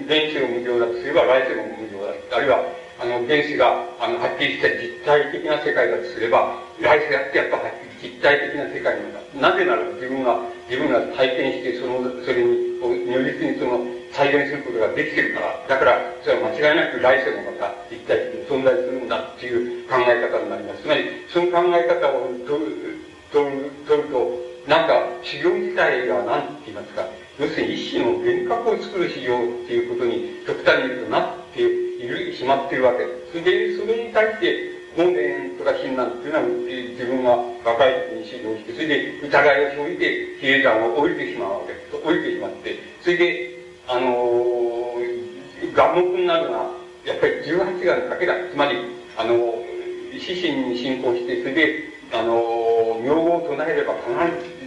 [0.08, 2.16] 現世も無常だとすれば来世も無常だ。
[2.32, 2.64] あるいは、
[3.00, 9.52] あの、現世が、あの、はっきりした実体的な世界だとすれば、来世だってやっぱはっきり実体的な世界なんだ。
[9.52, 10.40] なぜなら自分が、
[10.72, 12.80] 自分が体験して、その、それに、
[13.12, 20.84] 如実にその、再現することができてるから、だから、それは間違いなく来世もまた実体的に存在するんだっていう考え方になります。
[20.84, 23.02] つまり、その考え方を取る、
[23.34, 33.32] 取る、取ると、なんか、修行自体が何て言いますか、要するに一種の幻覚を作る修行っていうことに極端に言うとなっている、しまっているわけです。
[33.32, 37.32] それで、それに対して、本年とか親鸞っていうのは、自分が
[37.66, 41.96] 若い時に修行して、それで疑いを生じて、比叡山を降りてしまうわけです。
[41.98, 48.34] 降りてしまって、それで、あのー、眼目になるのは、やっぱり18眼だけだ。
[48.52, 48.78] つまり、
[49.18, 54.14] あのー、死神に信仰して、それで、あのー、名号を唱えれば必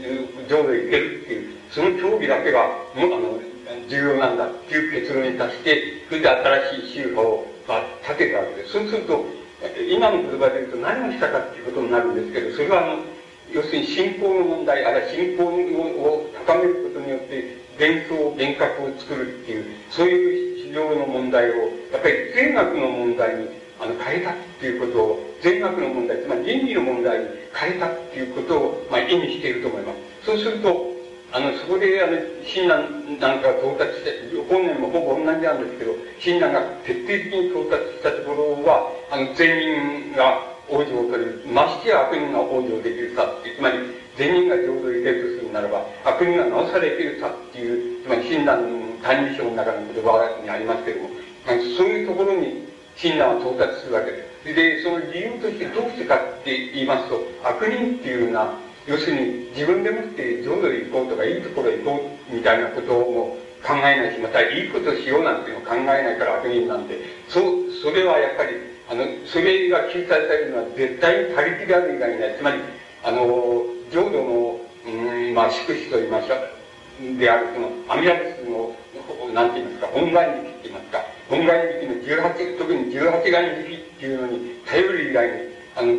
[0.01, 3.41] ず浄土へ行けるっていう、その競技だけが、もあの、
[3.89, 8.73] 重要なんだっていう結論に達して、それで新しい宗派を、まあ、立てたわけです。
[8.73, 9.25] そうすると、
[9.91, 13.03] 今の言葉で言うと何をしたかっていうことになるんですけど、それはあの、
[13.53, 21.55] 要するに信仰の問題、あるいは信仰を高めることによって、幻想、幻覚を作るっていう、そういう市場の問題を、
[21.93, 29.99] やっぱり善悪の問題にあの変えたっていうことを、善悪の問題、つまり倫理の問題に変えたっていうことを、まあ、意味していると思います。
[30.27, 30.97] そうすると、
[31.33, 34.11] あの、そこで、あの、親鸞なんかが到達して、
[34.49, 43.79] 本年もほぼ同じなんですけど、親鸞が徹底的に到達したところは、あの、善人が往生という、ましてや悪人が往生できるさ、つまり、
[44.17, 48.69] 善人が浄土へ行けるとするならば、悪人がなおさら行けるさっていう、つまり親鸞の
[49.03, 51.11] 歎異抄の中の言葉にありますけれども、
[51.77, 54.55] そういうところに親鸞は到達するわけです。
[54.55, 58.55] で、その理由としてどうしてかって言いますと、悪人っていうのは、
[58.87, 66.97] 要するに自分でもって浄土へ行こうとか、いいところへ行こうみたいなことを考えないし、またいいことしようなんていうのを考えないから悪人なんで、
[67.29, 67.41] そ、
[67.83, 68.55] それはやっぱり、
[68.89, 72.37] あの、それが救済されるのは絶対に他力である以外にない。
[72.39, 72.61] つまり、
[73.03, 77.19] あの、浄土の、うん、まあ、祝詞と言いましょう。
[77.19, 85.33] である、その、阿弥陀仏の、なんて言いますか、本願力って言いますか、本願力の18、特に18願力っていうのに頼る以外に、
[85.77, 85.93] あの、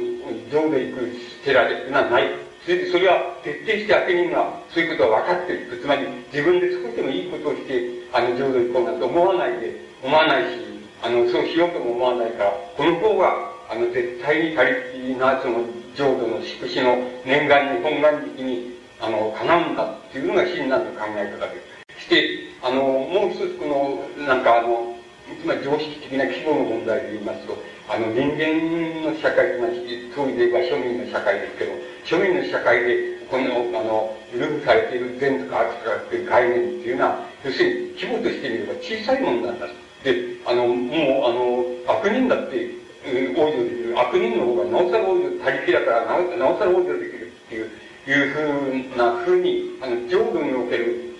[0.50, 1.12] 浄土行く
[1.46, 2.48] 寺でっていうのはない。
[2.64, 5.80] それで、それは徹底して悪人がそういうことは分かってる。
[5.82, 7.80] つまり、自分で少しでもいいことをして、
[8.12, 10.60] あの、浄土行こうなんて思わないで、思わないし、
[11.02, 15.64] あの、そうしようとも思わないから、この方が、あの、絶対に他力な、その、
[15.98, 21.58] 浄土の祝詞の念願に、本願力に、あの、かなうんだっていうのが親鸞の考え方で
[21.98, 22.06] す。
[22.06, 24.94] して、あの、もう一つこの、なんかあの、
[25.42, 27.58] つまり常識的な規模の問題で言いますと、
[27.90, 29.74] あの、人間の社会というのは、
[30.14, 31.74] 当時で言えば庶民の社会ですけど、
[32.06, 39.66] 庶民の社会で、この、あの、ルールされている善とか悪とかっていう概念っていうのは、要するに規模としてみれば小さいものなんだ。
[40.04, 40.14] で、
[40.46, 42.86] あの、もう、あの、悪人だって、
[43.36, 44.00] 往生できる。
[44.00, 47.72] 悪人の方がなおさら往生、他力だからなおなおさら往生できるっていう、
[48.08, 51.16] いうふうなふうに、あの、浄土における、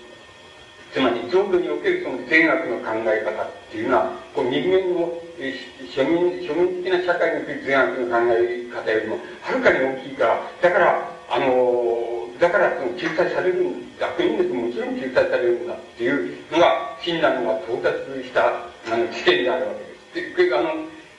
[0.92, 13.66] つまり浄土におけるその善悪の考え方っていうのは、こう人間の庶民、庶民的な社会における善悪の考え方よりも、はるかに大きいから、だから、あの、だからその救済される
[14.00, 19.74] 悪人ですもちろん救済されるんだっていうのが、親鸞が到達した、あの、知見であるわ
[20.14, 20.36] けです。
[20.36, 20.70] で、あの、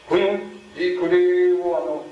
[0.07, 0.39] この、
[0.99, 2.05] これをあの、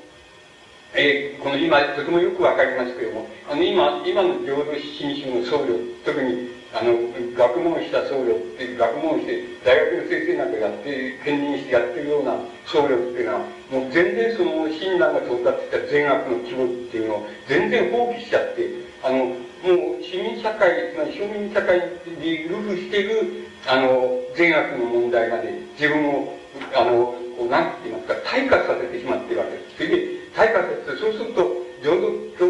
[0.93, 6.93] えー、この今、とてもよくわかりますけれども、あの、今、今の浄土真宗の僧侶、特にあの、
[7.35, 13.39] 学問した僧侶って、学問して、大学の先生なんかやって、兼任してやってるような僧侶っていうのは、
[13.71, 18.69] もう全然その親鸞が到達した善悪の規模っていうのを全然放棄しちゃって、
[19.03, 19.33] あの、も
[19.99, 21.79] う市民社会、つまり庶民社会
[22.21, 26.33] でルフしてる、あの、善悪の問題まで自分を、
[26.75, 29.75] あの、こう、なんて言いますか、退化させてしまっているわけです。
[29.77, 29.95] それで、
[30.33, 31.53] 退化させて、そうすると、
[31.85, 32.47] 浄土教、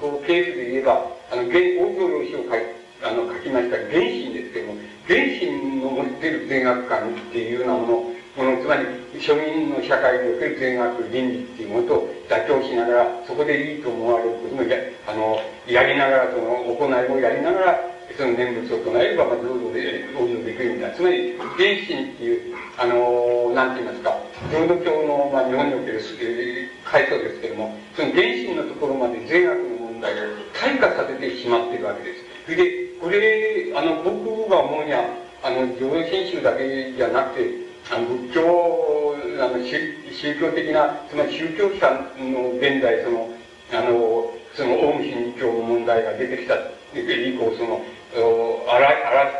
[0.00, 2.62] こう、ケースで言えば、あの、現、往生用紙を書い、
[3.06, 4.74] あの、書きました原神ですけども、
[5.06, 17.80] 原神の持ってる善悪感っていうようなもの、ものつまり、庶民の社会における善悪倫理っていうものと妥協しながら、そこでいいと思われることもや、あの、やりながら、その、行いをやりながら、
[18.20, 20.94] その念仏を唱えれば、まあ、浄土で、応用できるみたいな。
[20.94, 24.12] つまり、原神っていう、あの、なんて言いますか、
[24.52, 30.16] 浄土教の、まあ、日本における、えー、階層ですけども、その原神のところまで善悪の問題を
[30.52, 32.20] 退化させてしまっているわけです。
[32.44, 35.00] それで、これ、あの、僕が思うには、
[35.42, 37.48] あの、浄土真宗だけじゃなくて、
[37.88, 41.88] あの、仏教、あの、宗教的な、つまり宗教者
[42.20, 43.32] の現在、その、
[43.72, 46.56] あの、その、オウム真理教の問題が出てきた
[46.92, 47.80] 以降、その、
[48.14, 48.90] あら、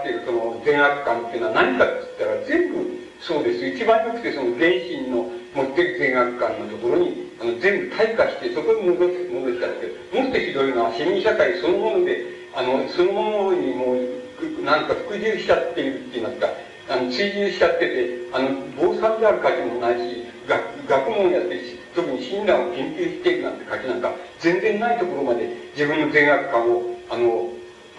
[0.01, 3.67] しているその善悪感っていうのは何かって言ったら全部そうです。
[3.67, 16.49] 一番よくてその原神の持ってる善悪感のところに、あの、全部退化して、そこに戻し、戻したって、もっとひどいのは市民社会そのもので、あの、そのものにもう、なんか服従しちゃってるって言いますか、
[16.89, 27.51] あの、追従しちゃってて、あの、坊さんである価値もないし、学学問やってし、特に親鸞を研究していくなんて価値なんか、全然ないところまで自分の善悪感を、あの、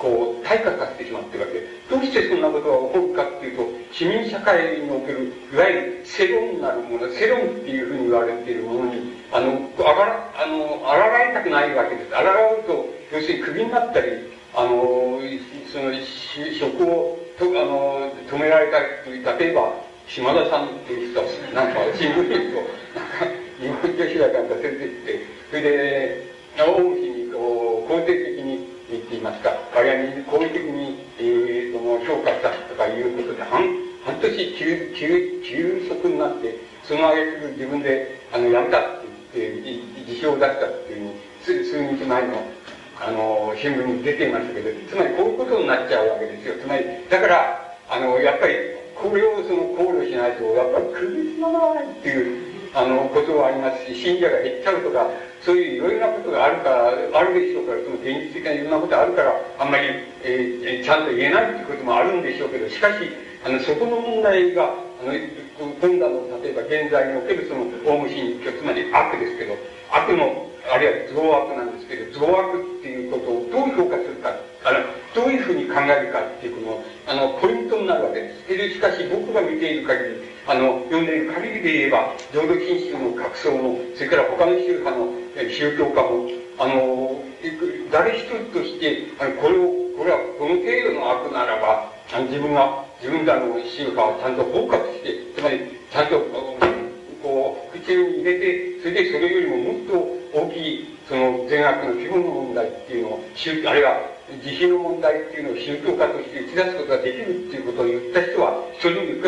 [0.02, 1.62] こう、退化させてしまってるわけ
[1.94, 12.16] どうしてそんなことが起こるかっていうと、市民社会における、いわゆる世論なるもの、世論っていうふうに言われているものに、あの、あら、あの、あらがいたくないわけです。
[12.16, 14.10] あらがうと、要するにクビになったり、
[14.56, 15.22] あの、
[15.72, 15.94] その、
[16.58, 19.72] 職を、と、あの、止められたり、例えば、
[20.08, 23.26] 島田さんっていう人は、なんか、新聞に行くと、なんか、
[23.62, 25.20] 日本女子大なんか連れてって、
[25.52, 28.31] それで、大虫に、こう、肯定的に
[29.22, 33.62] いますか、割合に好意的に、えー、その、評価したとかいうことで、半、
[34.04, 41.14] 半年休、休、休職になって、その挙句自分で、あの、辞めたって言って、辞表を出したっていう
[41.46, 42.34] ふうに、数日前の、
[43.00, 46.56] あの、新聞に出ていましたけど、つまりこういうことになっちゃうわけですよ。
[46.60, 48.56] つまり、だから、あの、やっぱり、
[48.96, 55.10] これをその考慮しないと、やっぱり首つまらないっていう、あの、ことはありますし、信者が減っちゃうとか、
[55.42, 59.88] そういういろいろなことがあるから、あるでしょうから、その現実的ないろんなことがあるから、あんまり、
[60.24, 63.10] えー、ちゃんと言えないっていうこともあるんでしょうけど、しかし、
[63.44, 64.70] あの、そこの問題が、
[65.02, 65.14] あの、
[65.58, 69.58] 今度の、例えば現在におけるその、オウム真理教、つまり悪ですけど、
[69.90, 74.30] 悪のあるいは増悪なんですけど、増悪っていうことをどう評価するか、
[74.64, 74.80] あの、
[75.16, 78.74] どういうふうに考えるかっていうこの、あの、ポイントになるわけです。
[78.74, 85.14] しかし僕が見ている限り、あの、読んでいる限りで言えば、浄土真宗の格想も、それから他の宗派の
[85.50, 87.24] 宗教家も、あの、
[87.92, 95.60] 誰一人として、あのこれを、これはこの程度の悪ならば、あの自分が、自分らの宗派をちゃんと包括して、つまり、
[95.92, 96.20] ちゃんと、
[97.22, 103.24] こう、口に入れて、それでそれよりももっと大きい、その善悪の基本の問題っていうのを、
[103.68, 104.02] あるいは
[104.40, 109.22] 慈悲の問題っていうのを宗教家として打ち出すことができるっていうことを言った人は、一人も言っ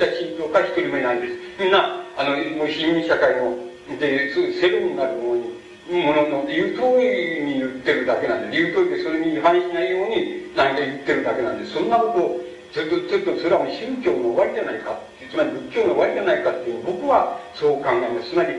[0.00, 1.34] た宗教家一人もいないんです。
[1.60, 3.56] みんな、あの、もう市民社会の、
[4.00, 5.58] で、セロになるものに、
[6.04, 12.40] ものの言う通りに言ってるだけなんで、言う通りでそれに違反しないように何か言ってるだけなんで、そんなことを、
[12.72, 14.98] ちょっと、ちょっとそれはもう宗教の終わりじゃないか。
[15.30, 18.30] つまり仏教の終わりじゃないかっていう、僕はそう考えます。
[18.30, 18.54] つまり、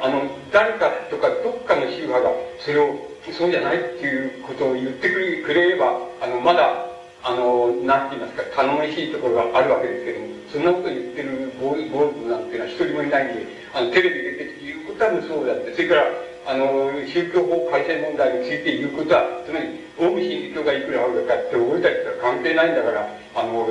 [0.00, 0.22] あの、
[0.52, 6.90] 誰かとかどっかの宗派がそれをそうじゃないっていうことを言ってくれれば、あの、まだ、
[7.22, 16.04] あの、なんて言いますか、頼もしいところがあるわけですけども、そんなこと言ってる坊主なんていうのは一人もいないんで、あの、テレビ出てきて言うことはそうだって、それから、
[16.46, 19.70] あの、宗教法改正問題について言うことは、つまり、
[20.02, 23.06] オウム真理教がいくらあるかって俺たちとは関係ないんだから、
[23.36, 23.70] あの、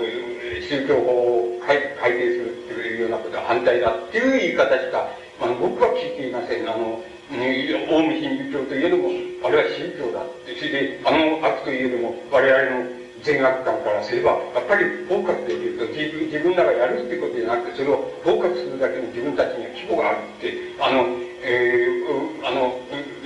[0.63, 6.69] 宗教法を改改定するっていうようなことは反対だっていう言い方しか、あ、僕は聞いていません。
[6.69, 9.07] あの、オウム真理教といえども、
[9.43, 21.07] あれは宗教だ、それで、あの悪といえども、我々の善悪感からすれば、やっぱり包括できると、自分自分らがやるってことじゃなくて、それを包括するだけの自分たちには規模があるって、あの、
[21.43, 22.75] えー、あの、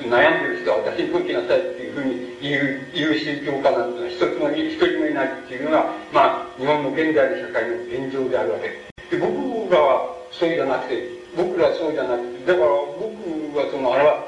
[0.06, 9.18] 悩んでる人は私に解きなさいっていうふうに言う、言う宗教家なんてのは一つも、一人もいないっていうのが、まあ、日本の現代の社会の現状であるわけで。
[9.18, 14.27] で、僕らはそうじゃなくて、僕らそうじゃなくて、だから僕はその、あれは、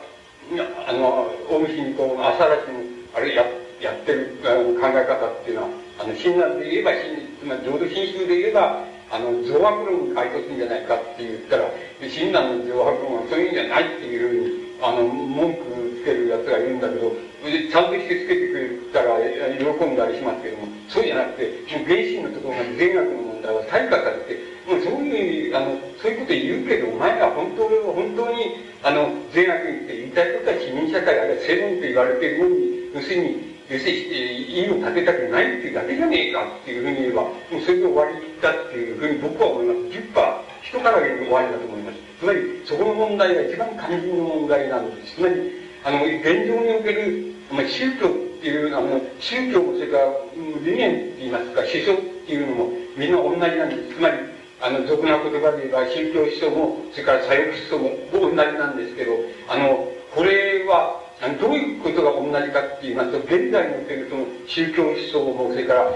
[0.88, 2.84] あの、大虫にこう、朝らしの、
[3.16, 3.44] あれや、
[3.80, 6.92] やってる考え方っていうのは、あの、親鸞で言えば、
[7.40, 17.12] つまり浄土真宗で言えば、あの、増悪論に該当するんじゃないかって言ったら、親鸞の増悪論はそういうんじゃないっていうふうに、あの、文句つけるやつがいるんだけど、
[17.48, 19.16] ちゃんとしてつけてくれたら
[19.56, 39.80] 喜んだりしますけども、そうじゃなくて、原神のところが善悪の問題は退化されて、もうそういう、あの、そういうこと言うけど、お前が本当本当に、あの、善悪にって言いたいことは市民社会、あるいは世論と言われてるように、要するに、要するに、いを立てたくないっていうだけじゃねえかっていうふうに言えば、もうそれで終わりだっていうふうに僕は思います。
[39.88, 41.98] 10%、人からげに終わりだと思います。
[42.20, 45.16] つまり、そこの問題が一番肝心の問題なんです。
[45.16, 45.36] つまり、
[45.84, 48.12] あの、現状における、まあ、宗教っ
[48.44, 50.12] ていう、あの、宗教それから、
[50.60, 53.96] 理念って言いますか、思想っていうのも、みんな同じなんです。
[53.96, 57.36] つまり、あの、俗な言葉で言えば、宗教思想も、それから左
[57.70, 59.14] 翼思想も同じなんですけど、
[59.48, 61.04] あの、これは、
[61.40, 65.92] どういうことが同じかって言いますと、現在におけるその宗教思想も、それから、あの、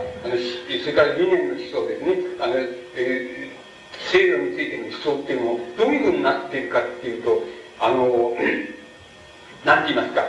[0.80, 2.54] それから理念の思想ですね、あの、
[2.96, 7.44] えー、制度についての思想っていうのも、どういうふうになっているかっていうと、
[7.80, 8.38] あの、
[9.66, 10.26] なんて言いますか、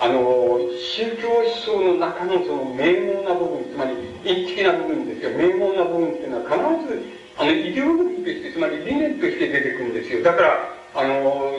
[0.00, 0.58] あの、
[0.96, 3.92] 宗教思想の中のその名門な部分、つまり、
[4.24, 5.36] インチキな部分ですよ。
[5.36, 7.02] 名門な部分っていうのは必ず、
[7.36, 10.22] あの、イデオロギーとして、つまり理念として出てくるんですよ。
[10.22, 11.52] だから、あの、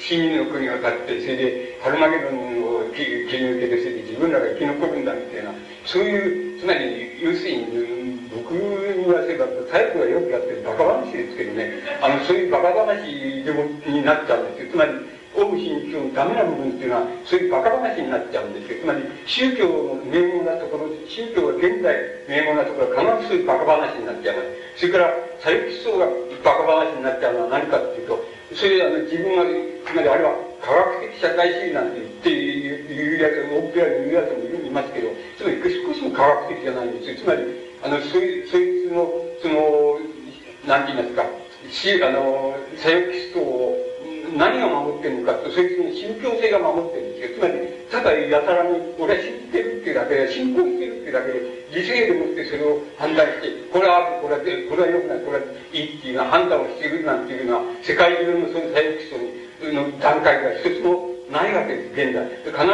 [0.00, 5.54] 死人の国が立って、それで、ハルマゲドンを切り抜けて、それで自分らが生き残るんだみたいな、
[5.86, 11.70] そういう、つまり、要するに、僕に言わせば、最後がよくやってるバカ話ですけどね、
[12.02, 13.06] あの、そういうバカ話
[13.44, 14.72] でもになっちゃうんですよ。
[14.72, 18.78] つまり、オウム真理教のダメな部分っていうのは、そういうバカ話になっちゃうんですよ。
[18.80, 21.96] つまり、宗教の名門なところ、宗教が現在
[22.28, 24.48] 名門なところは必ずそういうバカ話になっちゃいます。
[24.76, 26.06] それから、左翼思想が
[26.44, 28.24] バカ話になっちゃうのは何かっていうと、
[28.54, 29.42] それあの自分が、
[29.90, 37.16] つまりあれは科学的社会主義なんて言って言うやつ、大っぺらに言うやつもいますけど、つまり少しも科学的じゃないんですよ。
[37.16, 37.42] つまり、
[37.82, 39.10] あの、そいそいつの、
[39.42, 39.98] その、
[40.66, 41.26] なんて言いますか、
[41.70, 43.93] しあの、左翼思想を
[44.36, 47.38] 何が守ってるのかと、そいつの宗教性が守ってるんですよ。
[47.38, 47.54] つまり、
[47.90, 51.40] ただやたらに、俺は信じてるっていうだけで、信仰してるっていうだけで、
[51.74, 62.24] 理性でもってそれを判断して、これはこれはこれは良くない、これはいいっていうような判断をしているなんていうのは、世界中のそういう左翼思想の段階が一つもないわけです、現在。
[62.44, 62.64] 必ず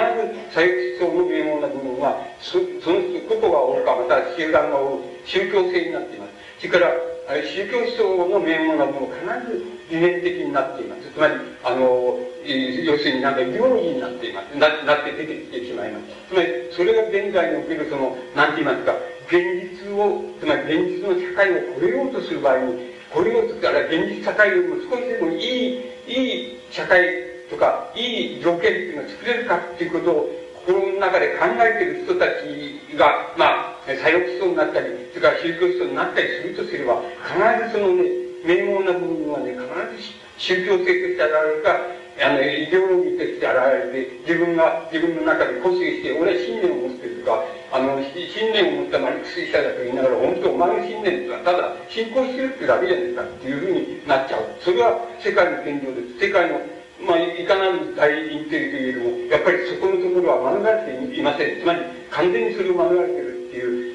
[0.53, 0.61] 左
[0.99, 6.33] 翼思想の名門な部分は、そそのことがおるか、また集団がおる宗教性になっています。
[6.59, 6.93] それから、
[7.31, 11.11] 宗教思想の名門な部分は必ず理念的になっています。
[11.13, 11.35] つまり、
[11.65, 14.57] あの、要するになんかイデオロギーになっています。
[14.57, 16.05] ななって出てきてしまいます。
[16.31, 18.95] つまり、それが現在におけるその、なんて言いますか、
[19.27, 19.43] 現
[19.85, 27.03] 実を、つまり現実の社会を超えようとする場合に、超えようとしたら現実社会よりも少しでもいい、いい社会
[27.51, 30.31] とか、いい条件っていうのを作れるかっていうことを、
[30.67, 39.65] 心の中で考えてる人たちが、まあ、左翼思想になったり、それから宗教思想になったりするとすれば、必ずそのね、名門な部分はね、必
[39.97, 43.57] ず宗教性として現れるか、あの、イデオロギーとして現
[43.93, 54.45] れて、自分が、自分の中で固執して、俺は信念を持ってるとか、あの、信念を持ったマリクス者だと言いながら、本当お前の信念とは、ただ、信仰してるってだけじゃないかっていうふうになっちゃう。
[54.61, 56.27] それは世界の現状です。
[56.27, 56.61] 世界の、
[57.01, 61.61] まあ、いかなる大インテリといえども、やっぱりそこのところは免れていません。
[61.61, 61.81] つまり、
[62.11, 63.30] 完全にそれを免れてるっていう、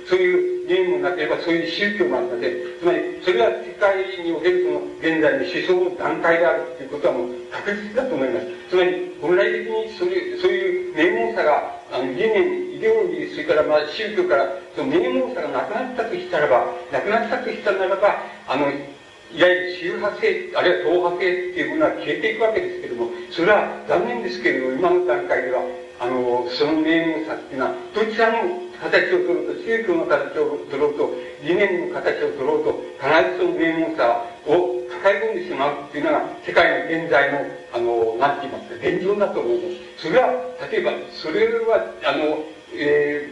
[0.05, 2.53] そういうゲームなければ、そういう宗教がありません。
[2.79, 8.47] つまり、それは世界におけるその、現在の思想の段階であるっていうことはもう確実だと思います。
[8.69, 18.69] つまり、本来的にそれ、そういう名門さが、あの、理念、イデオロギー、それからまあ宗教から、その名門さがなくなったとしたらば、なくなったとしたならば、あの、
[19.33, 25.61] いわゆる周波性、あるいは党派性っていうものは消えていくわけですけれども、それは残念ですけれども、今の段階では、
[25.99, 31.13] あの、その名門さっていうのは、どちらの形を取ろうと、宗教の形を取ろうと、
[31.43, 37.39] 理念の形を取ろうと、必ずその名門さを抱え込んでしまうっていうのが、世界の現在の、
[37.73, 40.07] あの、なんて言いますか、現状だと思います。
[40.07, 40.27] それは、
[40.71, 43.29] 例えば、それは、あの、え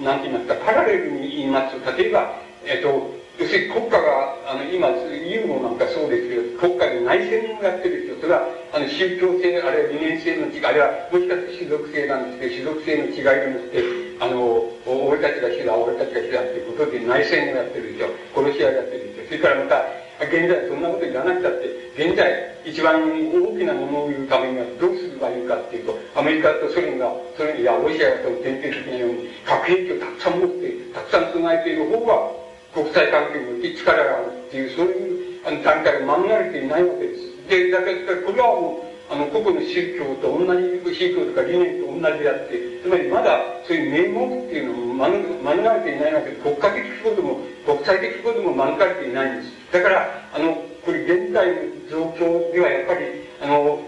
[0.00, 2.34] ー、なんて言いますか、パラレルに言いますと、例えば、
[2.64, 13.84] えっ、と、要するに国家が、あの、今、ユーモなんかそうですけど、国家で内戦をやってる人、それは、あの、宗教性、あるいは理念性の違い、あるいは、もしかして種族性なんですけど、種族性の違いでもって、
[14.20, 14.68] あの、
[15.08, 18.04] 俺たちが主だ、俺たちが主だっていうことで内戦をやってる人、
[18.36, 21.66] 殺し合いやってる人、それからまた、現在そんなこと言わなくたって、
[21.96, 32.41] 現在一番大きなものを言うためにはどうすればいいかっていうと、アメリカとソ連が、ソ連やロシアがその典型的なように核兵器をたくさん持って、たくさん備えている方が
[32.74, 37.32] 国際関係において力があるっていう、そういうあの段階が免れていないわけです。
[37.48, 49.52] で、だけど、これはもう、あの、個々の宗教と同じ、宗教とか理念と同じであって、つまりまだそういう名目っていうのも免れていないわけで、国家的規模でも、国際的規模でも免れていないんです。
[49.72, 51.54] だから、あの、これ現在の
[51.90, 53.84] 状況ではやっぱり、あの、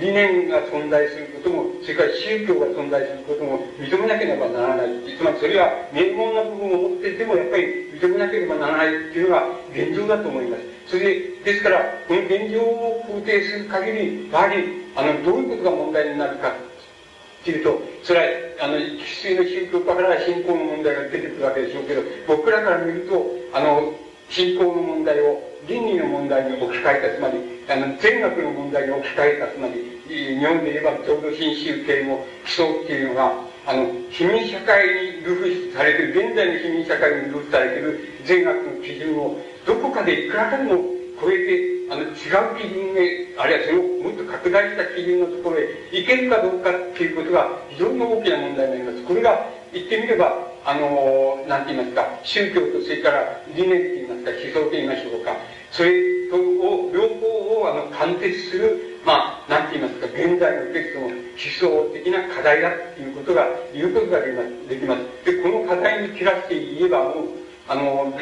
[0.00, 4.88] 理念が存在することも、それから宗教が存在することも認めなければならない。
[5.16, 10.62] つまりそれは名門な部分を持っていてもやっぱり認めなければならないっていうのが現状だと思います。
[10.86, 18.20] それで、ですから、この現状を肯定する限り、やはり、あの、どういうことが問題になるかっていうと、それ
[18.58, 23.92] は、あの、生粋の宗教家から信仰の問題が出てくるわけでしょうけど、僕らから見ると、あの、
[24.28, 33.32] 信仰の問題を倫理の問題に置き換えた、つまり、あの、全学の問題に置き換えた、つまり、日本で言えば浄土真宗系の基礎っていうのが、
[33.66, 34.86] あの、市民社会
[35.16, 40.84] にルフされてる、現在の市民社会にルフされてる全学の基準を、どこかでいくらかでも
[41.20, 42.12] 超えて、あの、違う
[42.60, 49.04] 基準へ、あるいはそれをもっと拡大した基準のところへ行けるかどうかっていうことが非常に大きな問題になります。
[49.04, 55.36] これが言ってみれば、あの、なんて言いますか、宗教とそれから理念って言いますか、思想と言いましょうか、
[55.74, 55.90] それ
[56.30, 61.18] とを、両方をあの、貫徹する、まあ、なんて言いますか、現在のテストの思
[61.58, 65.26] 想的な課題だっていうことが、言うことができます。
[65.26, 67.28] で、この課題に切らして言えば、もう、
[67.66, 68.14] あの、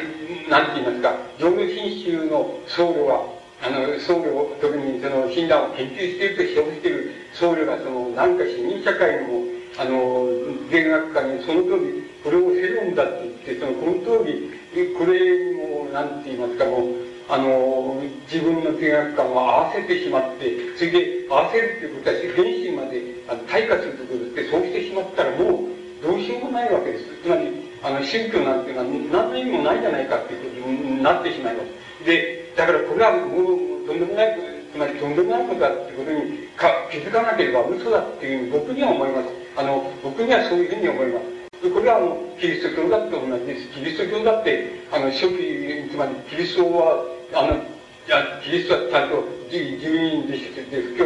[0.49, 3.21] なんて言いますか、浄土真宗の僧侶は、
[3.61, 9.43] あの、僧侶、特にその診断を研究していると称している僧侶が、その、なんか市民社会にも、
[9.77, 10.25] あの、
[10.71, 14.49] 弦楽家にその通り、これをせるんだって言って、その、この通り、
[14.97, 18.01] これにも、なんて言いますか、もう、あの、
[18.31, 27.05] 自分の哲学観を合わせてしまって、それで合わせるっていうことは原子まであの退化するところですそうしてしまったらもうどうしようもないわけです。
[27.23, 27.47] つまり、
[27.81, 32.05] あの、宗教なんていうのは何の意味もないじゃないかっていうことになってしまいます。
[32.05, 34.37] で、だからこれはもうとんでもない、
[34.73, 39.27] つまりとんでもないことだっていうことにか気づかなければ嘘だっていうふうに僕には思います。
[39.55, 41.69] あの、僕にはそういうふうに思います。
[41.71, 43.69] これはあの、キリスト教だって同じです。
[43.69, 51.05] キリスト教だって、あの、初期、つまりキリストはあの、いや、キリストはちゃんと自自民でして布教、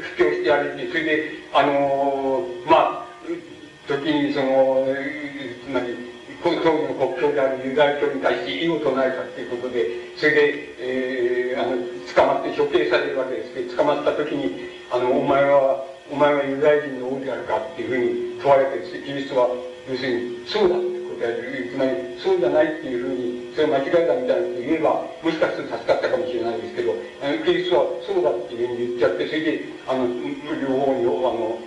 [0.00, 3.06] 布教してあげて、それで、あのー、まあ、
[3.86, 4.86] 時にその、
[5.64, 5.94] つまり、
[6.42, 9.86] 当時の国境であるユダヤ教に対して異を唱えたっていうことで、
[10.16, 11.78] それで、えー、あの、
[12.12, 19.48] 捕まって処刑されるわけですけど、捕まった時に、あの、お前は、お前はユダヤ人の王であるかっていうふうに問われて、キリストは、
[19.88, 21.70] 要するに、そうだって答える。
[21.70, 26.94] つまり、そうじゃないっていうふうに、それ間違いだみたいなこと言えば、もしかすると助かったかもしれないですけど、
[27.44, 31.58] キリストはそうだっていうふうに言っちゃって、それで、あの、両方に、あの、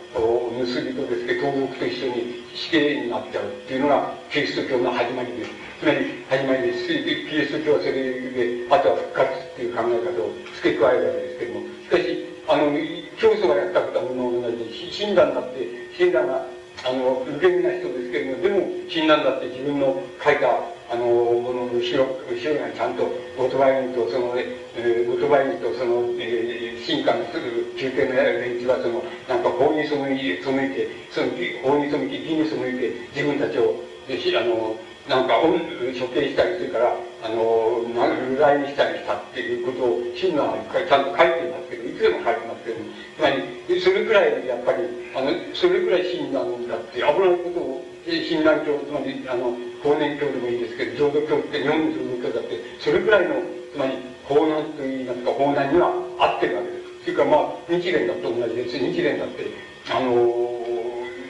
[0.59, 5.51] 結びとですね、東国と一緒に死刑になっちゃうっていうのが、キリスト教の始まりです。
[5.79, 6.87] つまり、始まりです。
[6.87, 12.71] キリスト教はそれで、あとは復活っていう考え方を付け加えるわけですけども、しかし、あの、
[13.17, 16.45] 教祖がやったことはもの同じで、診断だって、診断が、
[16.85, 20.53] あの、受け身な人ですけれども、でも、親鸞だって自分の書いた、
[20.93, 21.05] あの、
[21.41, 23.09] ものの後ろ、後ろがちゃんと、
[23.41, 31.33] オートバイとその、えー、オートバイとその、えー、進化のする宮廷の連中はその、なんか法に背い背いて、その、
[31.65, 34.77] 法に背いて、義に背いて、自分たちを、あの、
[35.07, 42.77] なんか、処刑したり、それから、あの、流罪にしたりしたっていうことを、親鸞は一回ちゃんと書いてますけど、いつでも書いてますけど、
[43.13, 44.81] つまり、それくらい、やっぱり、
[45.13, 49.53] あの、それくらい親鸞だって、危ないことを、親鸞教、つまり、あの、
[49.85, 53.93] 法然教でもいいですけど、浄土教って日本の浄土教だって、それくらいの、つまり、
[54.25, 57.13] 法難といいますか、法難には合ってるわけです。
[57.13, 58.81] それかまあ、日蓮だと同じです。
[58.81, 59.45] 日蓮だって、
[59.93, 60.17] あの、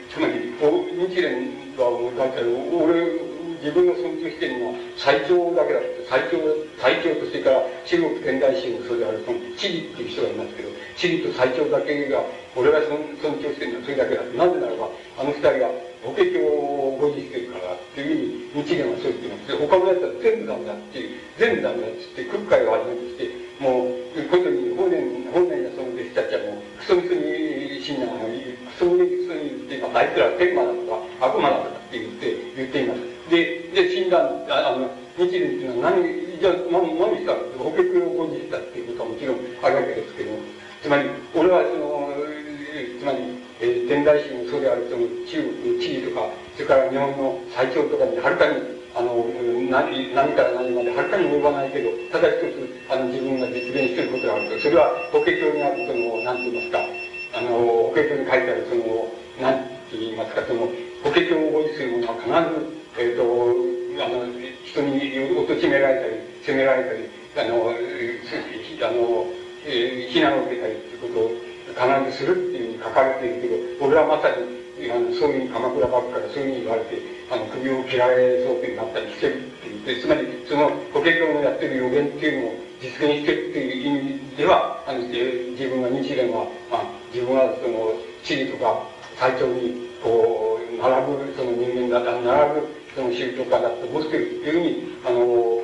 [0.08, 1.28] つまり、日蓮
[1.76, 2.40] はもう大体、
[2.72, 3.35] 俺、
[3.66, 6.38] 自分の尊重してるのは最長だけだって最長
[6.78, 12.22] 最長としてから中国現代史のそれであるその地理っていう人がいますけど地理と最長だけが
[12.54, 14.38] 俺が尊尊重しているのはそれだけだって。
[14.38, 14.86] なぜならば
[15.18, 15.66] あの二人が
[16.06, 19.50] 法華経を保持してるからっていうふうに日蓮はそう言ってます。
[19.50, 23.26] で他のやつは全部ダメだっていう全部ダメだっつって空海をはじめとして
[23.58, 33.15] もうことに本年本年のその弟子たちはもうクソみそに信仰がクソみそに言っていうかあいつら天魔だとか悪魔だとかって言って言っています。
[33.30, 40.38] で、で、診断、あの、日蓮っていうのは何、じゃあ何、何した法華経を講じたっていうことはもちろんあるわけですけども、
[40.82, 42.12] つまり、俺はその、
[43.00, 43.18] つまり、
[43.60, 48.60] えー、天台宗もそうであるその中国の地理とか、それから日本の最長とかにはるかに、
[48.94, 49.24] あの、
[49.72, 56.78] 何、何から何まではるかに及ばないけど、ただ一つ、あの、自分が実現していることがあると、それは法華経にあるその、なんて言いますか、
[57.34, 59.08] あの、法華経に書いてあるその、
[59.40, 60.68] なんて言いますか、その、
[61.02, 62.28] 法華経を覚えするものは必
[62.60, 63.22] ず、えっ、ー、と、
[64.02, 64.24] あの、
[64.64, 65.00] 人に
[65.46, 67.04] 貶められたり、責められたり、
[67.36, 69.26] あの、あの、
[69.66, 73.48] えー、非難を受けたりっていうことを必ずするっていうふうに書かれているけ
[73.80, 79.84] ど、俺はまさに、あの、そういう鎌倉幕府からそういうふうに言われて、あの、首を切られそうになったりしてるっていう。
[79.84, 87.92] で、つまり、その、法華経のやってる予言っていうのを実現してるっていう意味では、あの、自分が日蓮は、まあ、自分はその、
[88.22, 92.68] 地理とか、最長に、こう、並ぶ、その人間だった、並ぶ、
[93.02, 95.56] の宗教家だと思ってるっていうふうに、あの、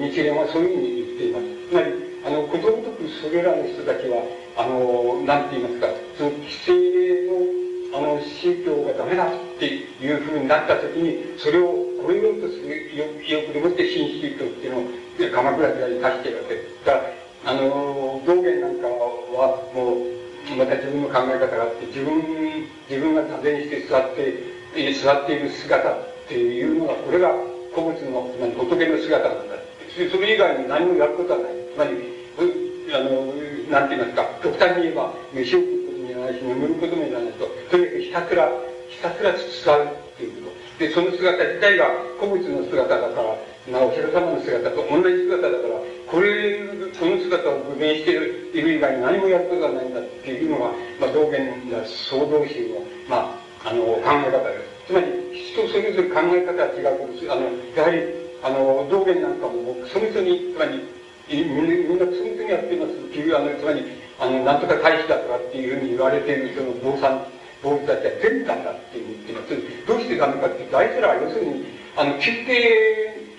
[0.00, 1.44] 日蓮はそういうふうに言っています。
[1.68, 1.92] つまり、
[2.24, 4.22] あの、ことごとくそれらの人たちは、
[4.56, 6.72] あの、なんて言いますか、その規制
[7.26, 14.84] の、あの、宗教がダメだっていうふうになったときに、それを超えようとする意欲でもって新宗教っていうのを、
[15.32, 16.84] 鎌倉時代に出しているわけです。
[16.84, 24.52] だから、あの、道元なんかは、もう、また自分の考え方があって、自分、自分が座禅して座って、
[24.94, 27.28] 座っている姿っていうのが、これが
[27.76, 28.24] 古物の、
[28.56, 29.54] 仏の姿なんだ。
[29.92, 31.52] それ以外に何もやることはない。
[31.74, 31.92] つまり、
[32.92, 33.36] あの、
[33.68, 38.48] なんて言いますか、極端に言えば、飯を食うこともいらないし、眠ることもいらないと、とにかくひたすら、
[38.88, 40.80] ひたすら伝わるっていうこと。
[40.80, 43.36] で、その姿自体が古物の姿だから、
[43.68, 45.76] まあ、お釈迦様の姿と同じ姿だから、
[46.08, 46.58] これ、
[46.96, 51.36] この姿を具現しているいる以外に何もやることがないんだっていうのが、まあ、道元
[51.68, 54.71] の創造主の、まあ、あの、考え方です。
[54.92, 57.32] つまり、人それぞれ考え方は違うことです。
[57.32, 58.04] あの、やはり、
[58.44, 60.84] あの、道元なんかも、その人に、つまり、
[61.32, 63.88] みんな、その人にやってますっていう、あの、つまり、
[64.20, 67.24] あの、なんとか大使だとかっていうふうに言われている人の坊さん、
[67.64, 69.88] 坊主たちは全部ダメだっていう言ってます。
[69.88, 71.64] どうしてダメかっていうと、あいつらは要するに、
[71.96, 72.52] あの、宮廷、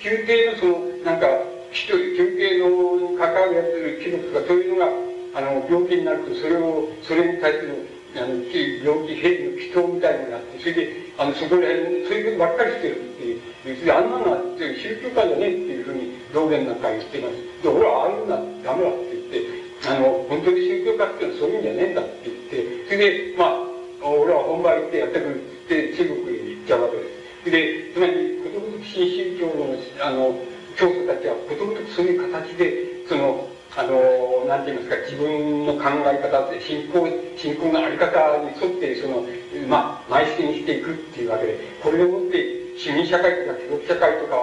[0.01, 1.27] 宮廷のその、なんか、
[1.69, 4.89] 人、宮廷の関わるやつ、貴族とかそういうのが、
[5.37, 7.85] あの、病気になると、それを、それに対する、
[8.15, 13.85] あの、病気、兵の祈祷みたいになって、それで、あの、そこら辺、そういうことばっかりしてるっていう。
[13.85, 17.63] で、あんなのは宗教家じゃねえっていうふうに道元なんか言ってます。
[17.63, 27.51] で、俺はああいうのはダメだって言って、あの、本当に宗教家っていうのはそういうんじゃねえんだって言って、それで、まあ、俺は本場行ってやってくるって中国に行っちゃうわけです。
[27.51, 30.35] で、つまり、ことごとく新宗教の、あの、
[30.75, 37.07] 教祖たちはことごとくそういう形で、その、あの、なんて言いますか、自分の考え方って、信仰、
[37.37, 39.25] 信仰のあり方に沿って、その、
[39.67, 44.35] まあ、内省にしていくっていうわけで、これをもって、市民社会とか貴族社会とか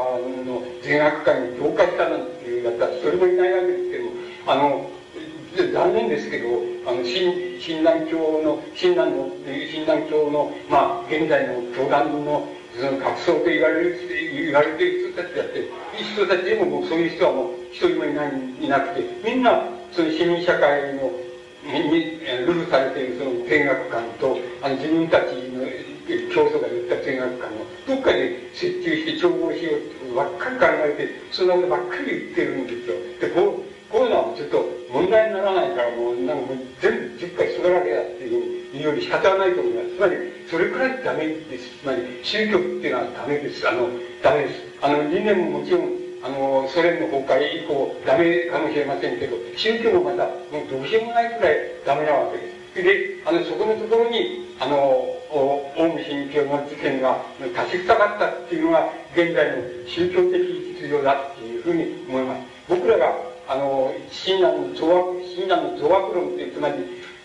[0.47, 4.11] の善悪界に同化したなんていうやつは一人もいないわけですけども、
[4.47, 4.91] あの、
[5.72, 6.49] 残念ですけど、
[6.87, 12.49] あの、親、親鸞教の、親鸞の、親鸞教の、まあ、現在の教団、の、
[12.79, 13.99] 学僧と言われる、
[14.33, 15.66] 言われてる人たちだって、いい
[16.14, 21.11] 人たちでももうそういう人はもう一人もいない、いなくて、みんな、その市民社会の、
[21.62, 25.66] に、ルールされているその天学観と、あの自分たちの
[26.33, 32.97] 教祖が言った天学観を、どっかで設計して調合しようってばっかり考えて、そんなことばっかり言ってるんですよ。
[33.21, 39.97] で、こう、こういうのはちょっと問題にならないから、もう、なんかもう全部10回それだけだっていうふうに言うより仕方はないと思います。
[39.97, 40.16] つまり、
[40.49, 41.78] それくらいダメです。
[41.82, 43.68] つまり、宗教っていうのはダメです。
[43.68, 43.88] あの、
[44.22, 44.62] ダメです。
[44.80, 52.82] あの、理念ももちろん、あの、ソ連の崩壊以降、ダメかもしれませんけど、宗教もまた、もうどうしようもないくらいダメなわけです。
[52.82, 54.76] で、あの、そこのところに、あの、
[55.32, 60.38] オウム真理教の事件が立ちふさがったっていうのが、現在の宗教的
[60.80, 62.43] 実情だっていうふうに思います。
[62.68, 66.74] 僕らが、あの、親鸞の増悪、親鸞の増悪論って、つまり、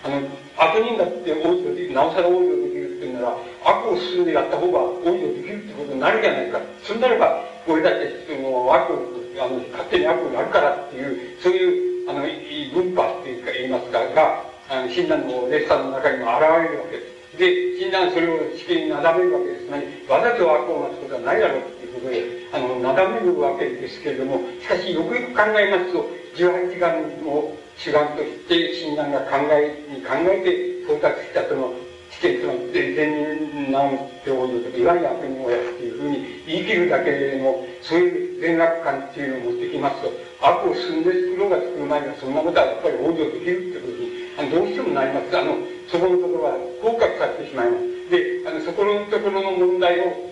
[0.04, 0.26] あの、
[0.58, 6.60] 悪人だって応用できる、なおさら応用できるっていうなら、悪を進んでやった方が応用できるってことになるじゃないか。
[6.82, 17.15] そうなれば、俺だってその悪をあの勝手に悪をやるからっていうそういうあの文化っていうか言いますかがあの親鸞の列車の中にも現れるわけです。
[17.38, 19.66] で、親鸞それを試験になだめるわけです。
[20.06, 22.24] つ、わざと悪をなすことはないだろうっていうことで、
[22.54, 26.06] あの、なだめるわけですけれども、しかしよくよく考えますと、
[26.36, 31.74] 18時間を主眼として親鸞が考え考えて到達したその
[32.12, 40.12] 知見との全然直っておると、いわゆる悪人親っていうふうに言い切るだけでも、そういう善悪感っていうのを持ってきますと、
[40.42, 44.05] 悪を進んで作ろうが作る前にはそんなことはやっぱり往生できるってことに、あの
[44.44, 45.38] どうしてもなります。
[45.38, 45.56] あの、
[45.88, 48.10] そこのところは降格されてしまいます。
[48.12, 50.32] で、あの、そこのところの問題を、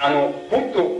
[0.00, 0.90] あの、もっと、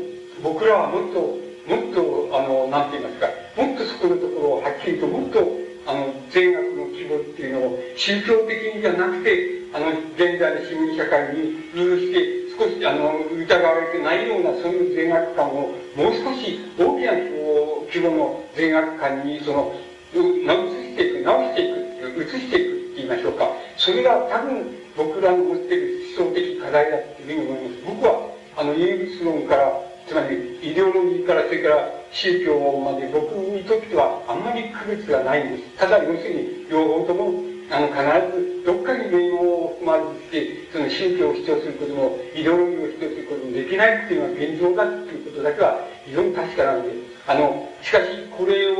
[0.42, 1.20] 僕らはもっと、
[1.66, 3.26] もっと、あの、なんて言いますか、
[3.56, 5.40] もっとそこのところをはっきりと、もっと、
[5.86, 19.74] あの、善悪の規模っていうのを宗教的にじゃなくて、あの、現在の市民社会に有して、少し、あの、疑われてないような、そういう善悪感を、もう少し大きな規模の善悪感に、その、
[20.14, 21.83] 直していく、直していく、
[22.22, 23.48] 移していくって言いましょうか。
[23.76, 27.82] それが多分、僕らの持っている思想的課題だっていうふうに思います。
[27.86, 29.72] 僕は、あの、唯物論から、
[30.06, 35.76] つまり、イデオロギーから、それから宗教まで、僕にとっては、あんまり区別がないんです。
[35.76, 37.32] ただ、要するに、両方とも、
[37.70, 38.02] あの、必
[38.38, 48.04] ず、どっかに名門を含まれて、その宗教を主張することも、イデオロギーを主張することもできないっていうのは現状だっていうことだけは、非常に確かなんで、あの、しかし、
[48.36, 48.76] これを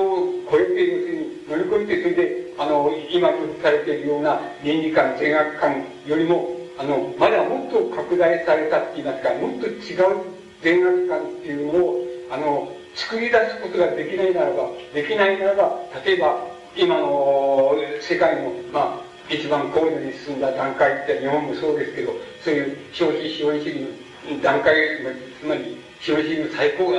[0.51, 23.87] 超えて、要するに乗り越えて、それで、あの、今拒否されているような倫理観、善悪観よりも、あの、まだもっと拡大されたって言いますか、もっと違う善悪観っていうのを、あの、作り出すことができないならば、できないならば、例えば、今の世界の、まあ、一番高度に進んだ段階って日本もそうですけど、そういう消費資本主義
[24.29, 24.75] の段階、
[25.41, 26.93] つまり資本主義の最高、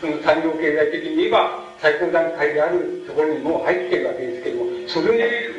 [0.00, 5.08] その産業経済的に言えば最高段階であるところにもう入っているわけですけども、それ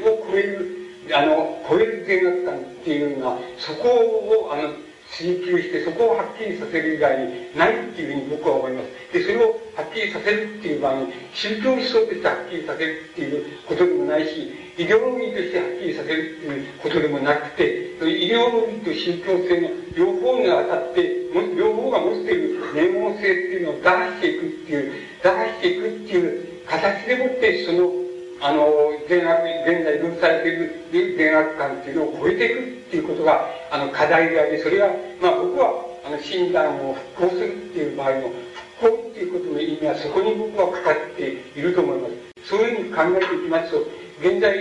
[0.04, 0.68] を超える、
[1.14, 4.74] あの、超える税額感っていうのは、そこを、あの、
[5.12, 9.14] 追求してそこをはっきりさせる以外にないっていうふうに僕は思います。
[9.14, 21.04] で、それをはっきりさせるっていう場合に、宗教思想としてはっきりさせるっていうことでもないし、イデオロギーとしてはっきりさせるっていうことでもなくて、イデオロギーと宗教性の両方にあたって、
[21.58, 27.92] 両方が持っている名門性っていうのを打破していくっていう、打破していくっていう形でもって、その、
[28.40, 28.72] あの、
[29.10, 34.88] 善悪、現在分されている善悪感っていうのを超えていくっていうことが、あの、課題であり、それが、
[35.22, 35.76] まあ僕は、
[36.06, 38.32] あの、診断を復興するっていう場合の、
[38.80, 42.14] 復興っていうことの意味はそこに僕はかかっていると思います。
[42.48, 43.86] そういうふうに考えていきますと、
[44.22, 44.54] 現在、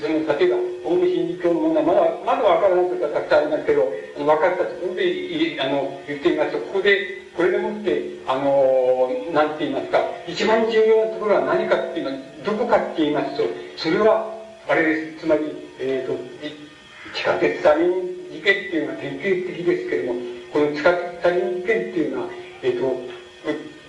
[0.00, 13.44] その、例えば、オウム真理教の問題、まだ、まだ分からないことはたくさんありますけど、分かったところで、あの、言ってみますと、ここで、これでもって、あの、なんて言いますか、一番重要なところは何かっていうのは、どこかって言いますと、
[13.76, 14.32] それは、
[14.68, 15.20] あれです。
[15.20, 15.42] つまり、
[15.80, 16.18] え、ー、と、
[17.14, 17.90] 地下鉄サリン
[18.32, 19.22] 事件っていうのは典型
[19.52, 20.20] 的ですけれども、
[20.52, 22.28] この地下鉄サリン事件っていうのは、
[22.62, 23.12] えっ、ー、と、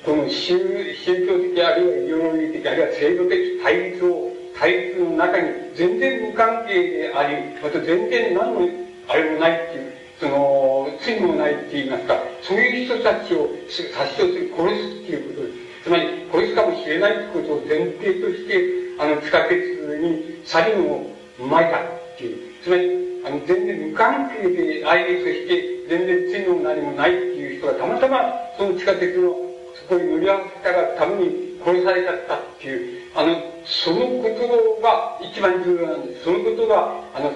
[0.04, 0.58] この宗
[0.94, 4.33] 宗教的あるいはイデオロギー的あるいは制度的対立を、
[4.64, 8.62] 対立の中に全然無関係であり、また全然何の
[9.10, 9.92] あれもないっていう、
[10.22, 15.84] その、罪もないって言いますか、そういう人たちを殺傷する、殺すっていうことです。
[15.84, 18.64] つまり、殺すかもしれないってことを前提として、
[19.00, 19.60] あの、地下鉄
[20.00, 22.38] にサリンを撒いたっていう。
[22.64, 22.88] つまり、
[23.28, 29.36] あの、全然無関係で愛列して、全然罪も何もないっていう人がたまたま、その地下鉄の
[29.76, 33.36] そこに乗り合わせたがために殺されちゃったっていう、あの、
[33.66, 36.24] そのことが一番重要なんです。
[36.24, 37.32] そのことが、あの、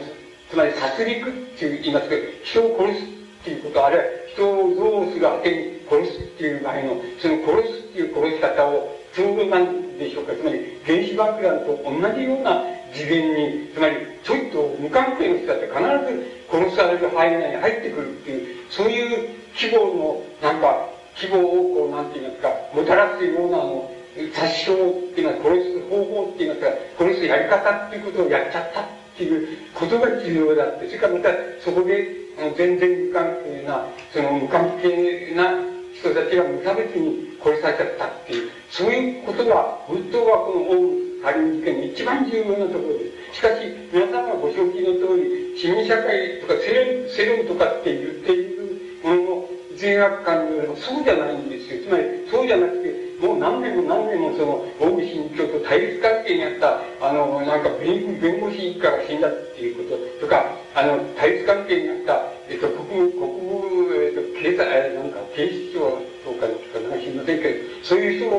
[0.49, 3.07] つまり殺戮っていう言いますけど、人を殺すっ
[3.43, 12.63] ていうこと、あるいは人をどうする果てに殺すっていう場合の、その殺すっていう殺し方を、ちょうどなんでしょうか、つまり原子爆弾と同じような
[12.93, 23.91] 次元に、つまりちょっと無関係の人だって必ず殺される範囲内に入ってくるっていう、そういう規模の、なんか、規模をこう、なんて言いますか、もたらすような、あの、
[24.34, 28.86] 殺傷っていうのは殺す方法っていますか、殺すやり方っていうことをやっちゃったっ
[29.18, 31.30] ていうことが重要だって、それからまた
[31.63, 35.57] そこで、全然無関係な、その無関係な
[35.93, 39.55] 人たちが無差別に殺されちゃったっていう、そういうことが、
[39.88, 43.38] 本当はこのオウムサリン事件の一番重要なところです。
[43.38, 43.53] しかし、
[43.91, 51.82] 皆さんがご承知の通り、市民社会とか世論世論とかって言っているものの善悪感によればそうじゃないんですよ。
[51.84, 60.45] つまり、そうじゃなくて、もう何年も何年もその、オウム真理教と対立関係にあった、あの、なんか弁弁護士一家が死んだっていうこととか、
[60.76, 68.38] あの、対立関係にあった、えっと、国務、国務、えっと、警察、えなんか、警視庁とかとか、なんか知りませんけど、そういう人が、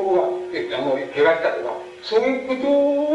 [0.55, 2.63] えあの、怪我したとか、そういうこと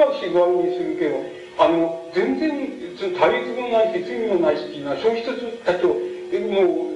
[0.05, 1.17] は不思議にするけど、
[1.57, 2.53] あの、全然、
[3.01, 5.33] その対立もないし、罪もないしっていうのは、そういう人
[5.65, 6.94] たちを、もう、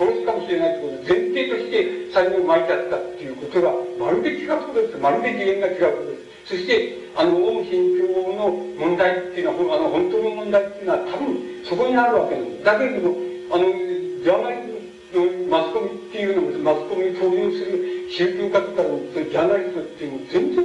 [0.00, 3.68] 殺す、かもしれないってこと前提として才能を巻いちゃったっていうことが、
[4.00, 4.96] まるで違うことです。
[4.96, 6.56] まるで次元が違うことです。
[6.56, 8.48] そして、あの、オウム真教の
[8.80, 11.36] 問題っていうのは、あの、本当の問題っていうのは多分
[11.68, 12.64] そこにあるわけなんです。
[12.64, 13.16] だけれども、
[13.52, 14.56] あの、ジャーナリ
[15.12, 20.64] ズムマスコミっていうのも、マスコミに登場する宗教家とかのジャーナリストっていうのも全然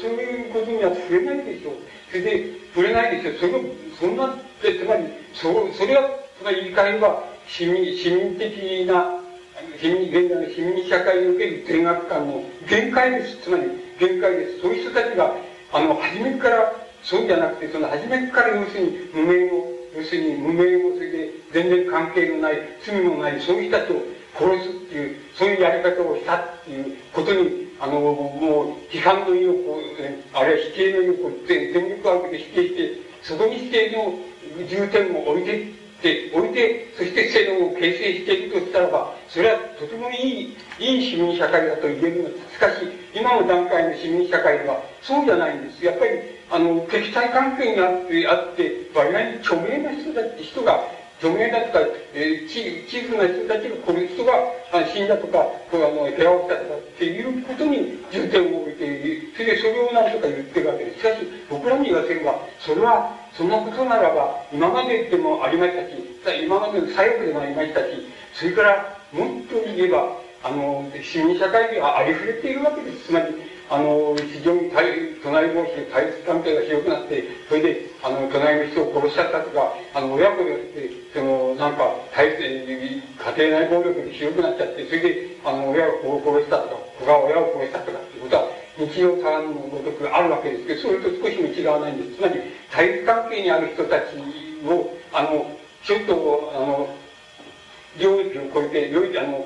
[0.00, 1.74] そういうことには触れないでしょう。
[2.10, 3.34] それで、触れないでしょう。
[3.40, 3.52] それ
[3.98, 5.04] そんな、つまり、
[5.34, 6.08] そそれは、
[6.38, 9.20] つまり言い換えれば、市民、市民的な、
[9.80, 13.38] 市民、現在の市民社会における善悪感の限界です。
[13.38, 13.64] つまり、
[13.98, 14.60] 限界です。
[14.60, 15.34] そういう人たちが、
[15.72, 16.72] あの、初めから、
[17.02, 24.02] そうじゃなくて、その初めから要するに無名を、要するに無名を、それで全然関係のない、罪のない、そういう人たちを
[24.36, 34.14] 殺すっていう、そういうやり方をしたっていうことに、あの、もう、批判の意をこう、あるいは否定の意をこう、全力を挙げて否定して、そこに否定の
[34.68, 42.54] 重点を置いてで、置いて、そして性能を形成していくとしたらば、それはとてもいい、いい市民社会だと言えるのです。
[42.54, 42.74] しかし、
[43.14, 45.84] 今の段階の市民社会では、そうじゃないんです。
[45.84, 46.10] やっぱり、
[46.50, 50.84] あの、敵対関係にあって、あって、割合に著名な人だって人が、
[51.18, 51.80] 著名だとか、
[52.14, 54.32] えー、チチーフな人たちが、この人が
[54.94, 55.38] 死んだとか、
[55.70, 60.98] こうあの、部屋をしたとかっていうことに重点を置いて、それでそれを何とか言ってるわけです。
[60.98, 65.82] しかし、僕らに言わせれば、それは、そんなことならば、今まででもありました
[66.30, 67.86] し、今までの左翼でもありましたし、
[68.34, 70.14] それから、もっと言えば、
[70.44, 73.06] あの、市民社会にはありふれているわけです。
[73.06, 73.34] つまり、
[73.70, 74.70] あの、非常に
[75.22, 83.02] 隣同士で対立関係が広くなって、それで、あの、隣の人を殺しちゃったとか、あの、親子でって、その、なんか、対立、家
[83.36, 88.48] 庭内暴力で広くなっちゃって、それで、あの、親を殺したとか、子が親を殺したとかっていうことは、
[88.78, 92.16] 日常茶飯のごとくあるわけですけど、それと少しも違わないんです。
[92.16, 92.40] つまり、
[92.70, 94.16] 対立関係にある人たち
[94.64, 95.44] を、あの、
[95.84, 96.88] ちょっと、あの、
[97.98, 99.44] 領域を超えて、領域、あの、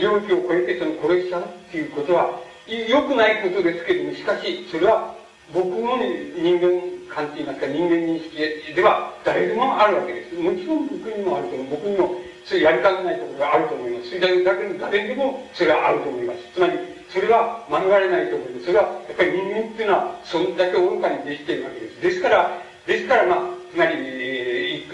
[0.00, 5.14] 領域を超えてその殺しちゃうっていうことは、良くないことですけれども、しかし、それは
[5.54, 5.96] 僕の
[6.34, 10.34] 人間観といいますか、人間認識では誰でもあるわけです。
[10.34, 11.66] もちろん僕にもあると思う。
[11.70, 14.10] 僕にもそういうやりかねないところがあると思います。
[14.10, 16.38] それだけど誰でもそれはあると思います。
[16.54, 16.72] つまり、
[17.08, 18.66] それは免れないと思います。
[18.66, 22.00] それはやっぱり人間っていうのはそんだけ愚かにできているわけです。
[22.00, 23.38] ですから、ですからまあ、
[23.72, 23.94] つまり、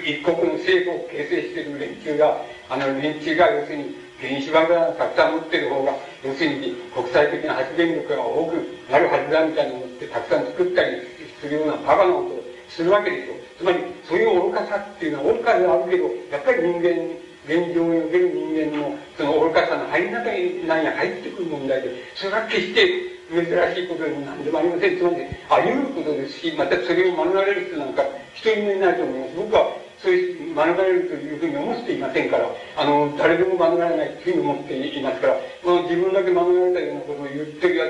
[0.05, 2.37] 一国の政府を形成している連中が、
[2.69, 5.93] あの連中が要するに原子爆弾をたくさん持ってる方が、
[6.23, 8.55] 要するに国際的な発電力が多く
[8.89, 11.03] なるはずだみたいなのってたくさん作ったり
[11.41, 13.35] するようなバカなことをするわけですよ。
[13.59, 23.43] つまり、そういう愚かさっていうのは愚かではあるけど、やっぱり人間、現状における人間のその愚かさの入り中に何や入ってくる問題で、それは決して珍
[23.75, 24.99] しいことでも何でもありません。
[24.99, 25.17] つまり、
[25.51, 28.05] あり得ることですし、またそれを免れる人なんか
[28.35, 29.37] 一人もいないと思います。
[29.37, 35.35] 僕はそういう免れるというふうに思っていませんから、あの、誰でも免れないというふうに思っていますから、
[35.65, 37.85] まあ、自分だけ免れたようなことを言ってるや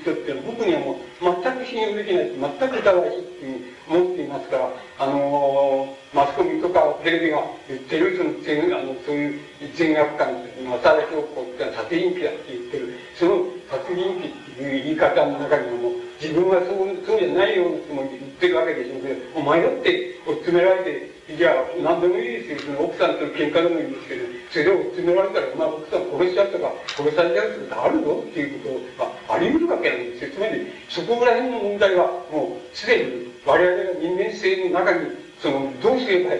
[0.00, 9.40] 人っていうのは僕にはもう全く信用できないし、全く疑わしいっていう思っていますから、あのマスコミとかテレビが言ってるその全あのそういう
[9.74, 10.32] 全学館
[10.64, 22.80] の新しい方って殺人鬼だって言ってる、その殺人鬼っていう言い方の中にも自分はそうそうじゃないようなつもりで言ってるわけでしょうけど、お前だって追い詰められてじゃあ、何でもいいですよ。
[22.80, 28.68] 奥さんと喧嘩でもいいんですけど、それで追い詰められたら、まあ、奥さん殺しちゃったか、殺されちゃうってことあるぞっていうこ
[28.98, 30.30] とがあり得るわけなんですよ。
[30.34, 35.06] つまり、そこら辺の問題は、もう、すでに我々の人間性の中に、
[35.38, 36.30] その、どうすれば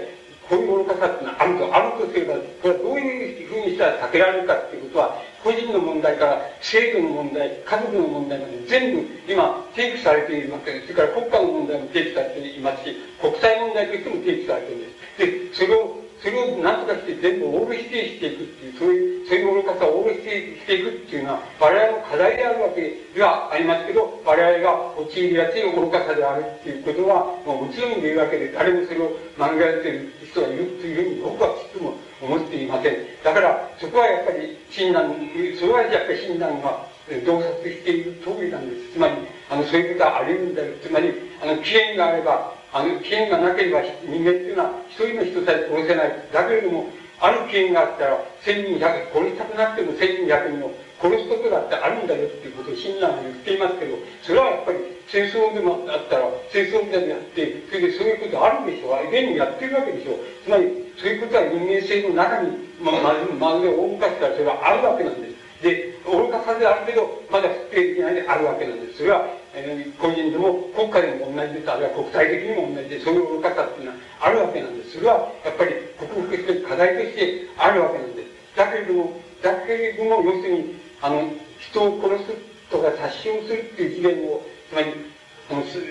[0.50, 10.92] こういう愚かさってのはあると、あるとすれば、これはどういうふうにしたら避けられるかっていうことは、個人の問題から制度の問題、家族の問題まで全部今提起されているわけです。
[10.92, 15.00] それから国家の問題も提起されていますし、国際問題としても提起されているんです。
[15.18, 20.30] で、それを、それを何とかして全部オール否定していくっていう、そういう、そういう愚かさをオール否定
[20.60, 32.96] していくっていうのは、我々の課題であるわけではありますけど、我々が陥りやすい愚かさであるっていうことは、もちろん言うわけで、誰もそれを漫画やってる人がいるというふうに僕はちっとも思っていません。
[33.24, 36.86] だから、そこはやっぱり親鸞、それはやっぱり親鸞が
[37.26, 38.92] 洞察している通りなんです。
[38.92, 39.14] つまり、
[39.48, 40.72] あの、そういうことはあり得るんだよ。
[40.82, 46.28] つまり、あの、危険があれば、あの、危険がなければ人間っていうのは一人の人さえ殺せない。
[46.32, 46.86] だけれども、
[47.20, 59.08] ある危険があったら、千人百、殺したくなくても千人百人を殺すことだってあるんだよっていうことを親鸞は言っていますけど、それはやっぱり戦争でもあったら、戦争みたいにやって、それでそういうことあるんでしょう。
[59.10, 60.18] 現にやってるわけでしょう。
[60.44, 65.62] つまり、そういうことは人間性の中に、ま、まず、まず大昔からそれはあるわけなんです。
[65.64, 68.98] で、愚かさであるけど、まだ不定的なであるわけなんです。
[68.98, 69.24] それは、
[69.54, 71.70] えー、個人でも国家でも同じです。
[71.70, 74.92] あるいは国際的にも同じで、そういう愚かさっていうのはあるわけなんです。
[74.96, 78.56] それは、やっぱり克服して課題としてあるわけなんです。
[78.56, 82.36] だけれども、だけれども、要するに、あの、人を殺す
[82.68, 85.09] とか殺傷するっていう事件を、つまり、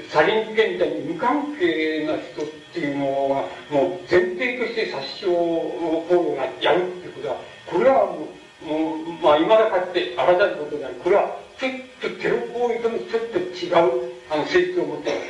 [0.10, 7.36] サリン事件みたいに無関係な人っていうのは、もう前提として殺傷行為がやるっていうことは、
[7.66, 8.28] これはも
[8.64, 10.96] う、もう、まあ、未だかつてあらざることである。
[11.04, 15.28] これは、ちょっとテロ行為ともちょっと違う、あの、性質を持ってまし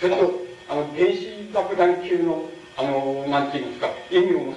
[0.00, 0.08] た。
[0.08, 0.32] ちょっと、
[0.68, 4.54] あの、原子爆弾級の、あの、なんて言いますか、意味を持っ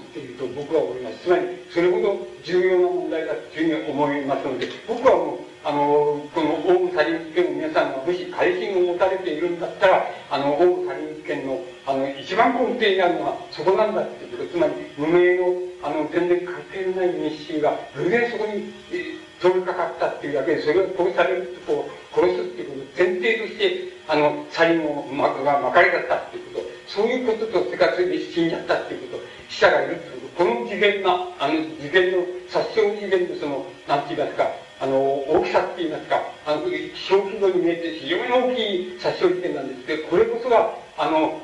[13.56, 15.48] そこなんだっていうこと、つまり、無名の、
[15.82, 34.52] あの、全然関係のない密集が、偶然そこに、えー、通りかかったっていうだけで、それを殺されると、こう、殺すっていうことを前提として、あの、サリンを、ま、が巻かれちゃったっていうこと、そういうことと、それからそれで死んじゃったっていうこと、死者がいるっていうこと、この次元な、あの、次元の、殺傷次元のその、なんて言いますか、
[34.82, 35.00] あの、
[35.32, 39.88] 大きさって言いますか、あの、小規模に見えて非常に大きい殺傷事件なんです。
[39.88, 41.40] けど、これこそが、あの、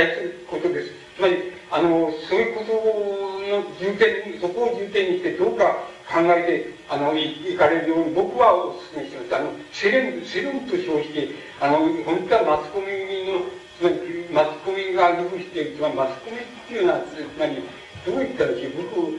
[0.00, 0.92] えるに値することです。
[1.16, 9.36] つまり、あの、そういうことの重点に、そこを重点にしてどうか考えて、あの、いいかれるように僕はお勧めします。
[9.36, 11.28] あの、セレン、セレンと称して、
[11.60, 12.86] あの、本当はマスコミ
[13.32, 13.40] の、
[13.78, 17.62] つまり、マスコミが工夫して、つまりマスコミっていうのは、つまり、
[18.06, 19.18] どういったらしい、僕、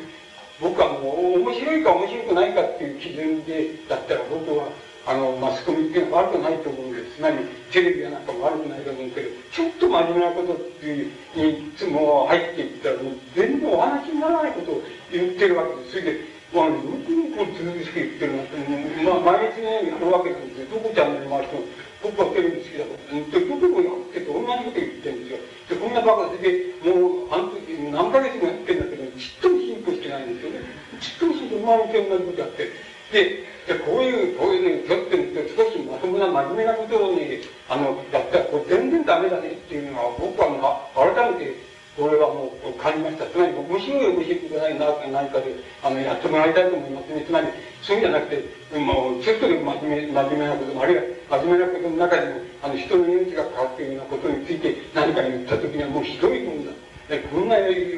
[0.59, 4.69] 僕はもう面白いか面白くないかっていう基準でだったら僕は
[5.07, 7.37] あのマスコミっていうのは悪くないと思うんですつまり
[7.71, 14.81] テレビやなんかも悪くないと思うけどちょっと真面目なことっていうにいつも入っていったらもう全然お話にならないことを
[15.11, 18.55] 言ってるわけですそれでまあ、よくこう続けて言ってるなって、
[19.03, 20.65] ま、毎日のようにやるわけですよ。
[20.71, 21.61] どこチャンネル回しても、
[22.03, 25.39] 僕はテレビ好きだから、どこもやってて同じこと言ってるんですよ。
[25.67, 30.63] で、こんなバカで、もう、半年、何ヶ月もやってるんだけど、ちっとも進歩してないんですよね。
[31.03, 32.96] ちっとも進歩、毎日同じことやって。
[33.11, 35.17] で、でこういう、こういうね、ちょっと
[35.63, 37.39] 少しまともな真面目なことをね、
[37.69, 43.25] あの、やったら、これ全然ダメだねっていうのは、僕はもう、改めて、これはもう感じました。
[43.25, 47.23] つまり、面白い面白くないな何かで、あの、やってもらいたいと思いますね。
[47.25, 47.47] つまり、
[47.81, 51.03] そういうんじゃなくて、もう、ちょっとでも真面目、真面目なことも、あるいは
[51.41, 56.71] 真面目なことの中でも、あの、人の命が変わっているようなことについて何か言ったときにはもうひどいもんだ。
[57.09, 57.55] で、こんな、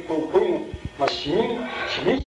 [0.07, 0.65] こうこういうの、
[0.97, 2.21] まあ、市民、市民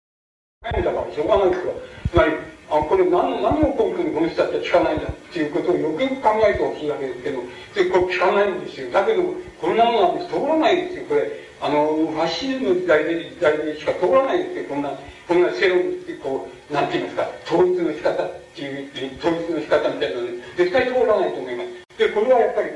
[0.62, 1.74] ないんだからしょうがないですよ。
[2.10, 2.32] つまり、
[2.72, 7.42] あ、これ何、何を根拠にこの人たちは聞かないんだっていうことをよくよく考えてほしいわけですけど、
[7.74, 8.90] で、これ聞かないんですよ。
[8.90, 9.22] だけど、
[9.60, 11.28] こんなものなんて通らないですよ、これ。
[11.60, 14.88] あの、ファシズムの時代で、時代でしか通らないですよ、こんな、
[15.28, 21.98] こんな世論ってこう、なんて言いますか、統一の仕方っていう、統一の仕方みたいなので、絶対通らないと思います。
[21.98, 22.70] で、これはやっぱり、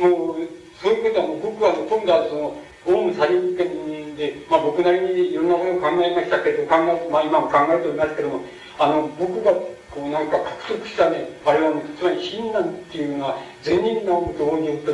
[0.00, 0.36] もう、
[0.80, 8.40] そういうことはもう僕は今度はその、オウムサリン権で、まあ僕なりにいろんなことを考えましたけど、考え、まあ今も考えておりますけども、
[8.82, 9.52] あの、僕が
[9.92, 14.90] こうなんか獲得したね、あれはね、つまり親鸞っていうのは、善人な王と王によって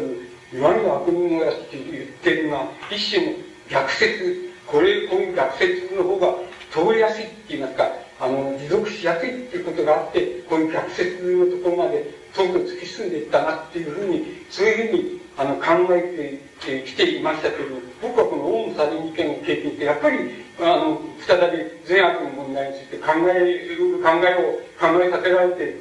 [0.54, 3.32] いわゆる悪人をやって言ってるのは、一種の
[3.70, 6.34] 逆説、これ、こういう逆説の方が
[6.70, 7.88] 通りやすいって言いますか、
[8.20, 10.20] あの、持続しやすいっていうことがあって、
[10.50, 20.18] こういう逆説のところまで、とうとう突き進んでいったなっていうふうに、そういうふうにあの、考えてきていましたけど、僕はこのオウムサリン事件を経験して、やっぱり、
[20.58, 25.76] あの、再び善悪の問題について考える、考えを、考えさせられて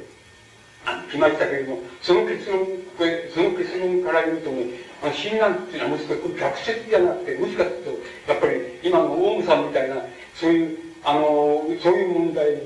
[1.10, 4.66] きましたけれども、その結論、これ、その結論から言うとね、
[5.02, 9.96] あの、親鸞っていうのはもしかして逆説じゃなくて、もしかすると、やっぱり今のオウムさんみたいな、
[10.34, 12.62] そういう、あの、そういう問題を現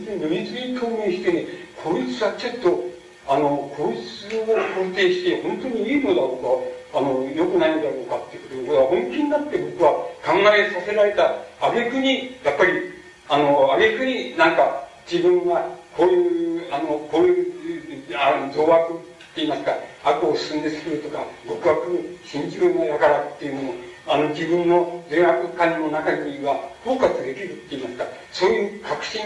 [0.00, 1.46] 実に如実に透明してね、
[1.76, 2.95] こいつはちょっと、
[3.28, 6.38] あの、こいつを肯定して、本当にいいのだろ
[6.92, 9.92] うか、あの、良くないんだろうかっていうことを、本気になって僕は
[10.24, 12.72] 考えさせられた挙句に、やっぱり、
[13.28, 17.52] あの、挙句になんか自分がこういう、あの、こういう、
[18.16, 18.96] あの、増悪っ
[19.34, 19.72] て言いますか、
[20.04, 23.74] 悪を進んでするとか、極悪信じるのやからっていうのも、
[24.08, 29.20] あの自分の善悪感の中にはフォーカスできるって言いますか、そういう確信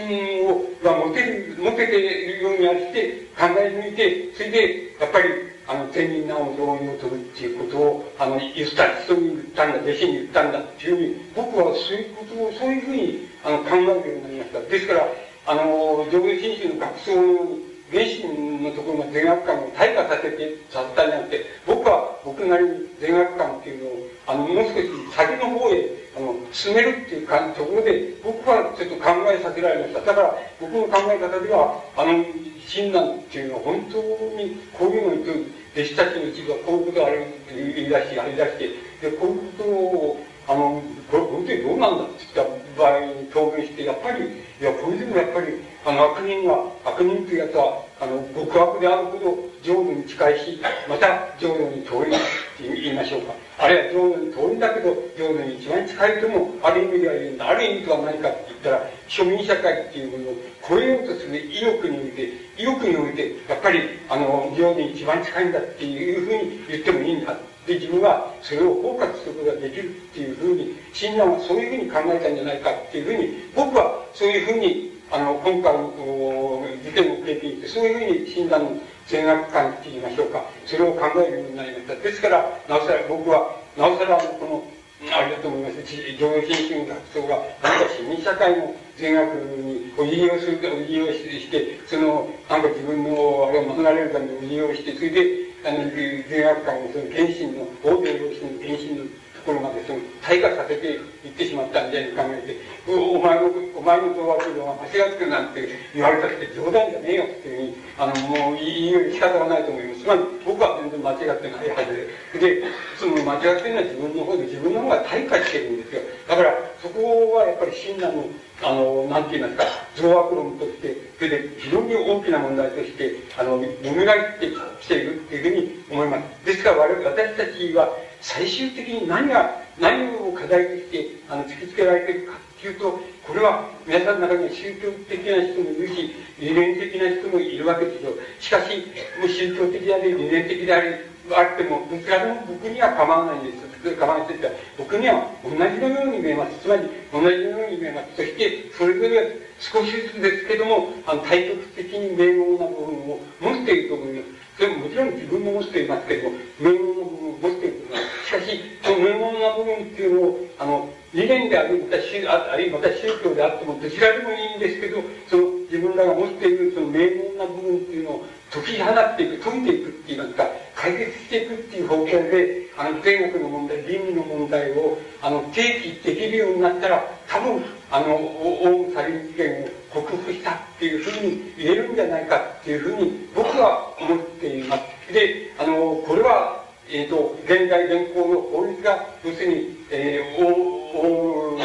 [0.47, 5.29] をが持てる、持てているようにあって考え抜いて、それでやっぱり
[5.67, 14.59] あの天人なを同意を取るっていうことをあの言った人に言ったんだ、弟子に言ったんだっていうふうに、僕はそういうことをそういうふうにあの考えるようになりました。
[14.61, 15.07] ですから、
[15.47, 30.01] あの、上部新種の学装のように、原神のところの善悪感を退化させて、させたなくて、僕は僕なりに善悪感っていうのを、あの、もう少し先の方へ、あの、進めるっていうかところで、僕はちょっと考えさせられました。
[30.01, 32.23] だから、僕の考え方では、あの、
[32.65, 33.97] 親鸞っていうのは本当
[34.37, 38.69] にこういうのに弟子たちの一部はこういうことをあれ言い出し、あり出して、
[39.01, 40.19] で、こういうことを、
[40.51, 42.03] あの、これ本当にどうなんだ？
[42.03, 45.47] って言った場合に表現して、やっぱり、いや、これでもやっぱり、
[45.85, 50.59] あの、悪人が、悪人というやつは、あの、極悪であるほど浄土に近いし、
[50.89, 52.17] また浄土に遠いっ
[52.57, 53.33] て言いましょうか。
[53.59, 57.49] あるいは浄土に遠いんだけど、浄土に一番近いとも、ある意味では言うんだ。
[57.49, 60.35] ある意味とは何かって言ったら、庶民社会っていうものを
[60.67, 67.37] 超えようとする意欲において、意欲において、やっぱり、あの、浄土に一番近いんだっていうふうに言ってもいいんだ。
[67.67, 78.71] で、自分はそれを包括することができるっていうふうに、親鸞はそういうふうに考えたんじゃないかっていうふうに、僕はそういうふうにあの、今回の事件を経験して、そういうふうに診断の
[79.11, 81.95] 善悪感って言いましょうか、それを考えるようになりました。
[81.95, 84.63] ですから、なおさら僕は、なおさらこの、
[85.11, 85.75] あれだと思います。
[85.83, 99.05] 上品主義学長が、何か市民社会の善悪にお利用する、お利用して、その、なんか自分の、あれを守られるためにお利用して、それで、あの、善悪感を、その原神の、大手良心の原神の
[99.41, 110.01] ところまでその退化させていってしまったんじゃないか考えて、お前の、お前の動画するのは間違ってるなんて言われたって冗談じゃねえよっていうふうに、あの、もう言いより仕方がないと思います。
[110.01, 112.63] つまり僕は全然間違ってないはずで、で、
[112.97, 116.01] その間違ってるのは自分の方で自分の方が退化してるんですよ。
[116.27, 118.25] だから、そこはやっぱり親鸞の、
[118.61, 119.63] あの、なんて言いますか、
[119.95, 124.47] 増悪論として、それで非常に大きな問題として、あの、蘇って
[124.81, 126.45] きているっていうふうに思います。
[126.45, 127.89] ですから我々、私たちは、
[128.21, 138.11] 最終的に何が、何を課題としてあの突きつけられているかっていうと、これは皆さんの中には宗教的な人もいるし、理念的な人もいるわけですよ。
[138.39, 138.77] しかし、
[139.19, 140.95] もう宗教的であり、理念的であり、
[141.33, 143.95] あっても、どちらでも僕には構わないんです。
[143.95, 144.47] 構わないというか、
[144.77, 146.59] 僕には同じのように見えます。
[146.61, 148.15] つまり、同じのように見えます。
[148.15, 154.40] そして、それぞれ少しずつですけども、あの、対極的に名門な部分を持っていると思います。
[154.57, 157.81] それももちろん自分も持っていますけれども、名門の部分を持っている
[158.25, 185.13] しかし、その名門な部分っていうのを、あの、理念であり、またあるいはまた宗教であっても、どちらでもいいんですけど、その自分らが持っているその名門な部分っていうのを解き放っていく、解いていくって言いますか、解決していくっていう方向で、あの、天国の問題、倫理の問題を、あの、提起できるようになったら、多分、あの、オウムサリン事件を克服したっていうふうに言えるんじゃないかっていうふうに僕は思っています。
[185.13, 191.61] で、あの、これは、えっ、ー、と、現在現行の法律が、要するに、えー、オウム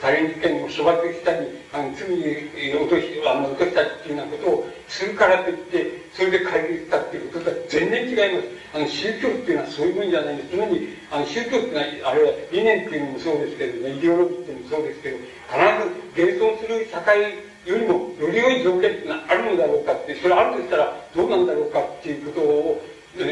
[0.00, 2.24] サリン事件を処罰したり、あの罪に
[2.74, 8.48] 落とし、あの、落としたっていうようなことをするからといって、それで解決したっていうこととは全然違います。
[8.74, 10.50] あの、宗教っていうのはそういうもんじゃないんです。
[10.50, 15.16] つまり、あの、宗教っていうのは、あれは理念っていうのもそうですけどね、イデオロギーっていうのもそうですけど、
[16.14, 22.82] 必ず現存する社会よりもより良い条件っていうのはあるのだろうかって、それあるとしたらどうなんだろうかっていうことを、
[23.16, 23.26] 絶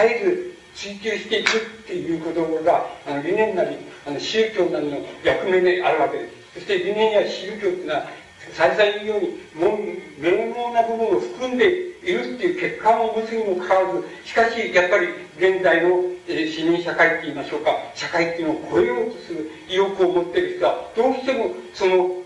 [0.00, 6.32] えず追求していくっていうことが、あの理念なり、あの宗教なりの役目であるわけです。
[6.54, 8.06] そして理念や宗教っていうのは、
[8.52, 9.80] 再々言うように、もう、
[10.18, 11.70] 明妙な部分を含んで
[12.02, 15.08] いるっていう結果を持つにもかかわらず、しかし、やっぱり、
[15.38, 22.21] 現在の、えー、市民社会って言いましょうか、社会っていうのを超えようとする意欲を持っている人は、どうしても、その、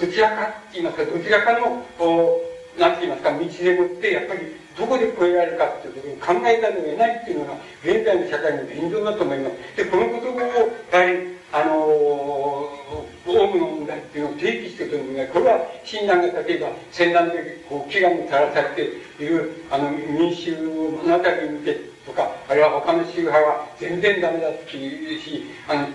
[0.00, 2.40] どちらかって言いますか、どちらかの、お
[2.78, 4.40] なんて言いますか、道でもって、やっぱり、
[4.76, 9.76] どこで超えられるかっていうことを考えざるを得ないっていうのが、現在の社会の現状だと思います。
[9.76, 12.74] で、このことを、やはり、あのー
[13.26, 18.82] オウムの問題っていうのを提起してくる問題、これは親鸞が例えば戦乱でこう飢餓にさらされて
[19.22, 25.88] いるあの民衆を目の当たりに見てとか、あるいは他の宗派は全然ダメだっていうし、あの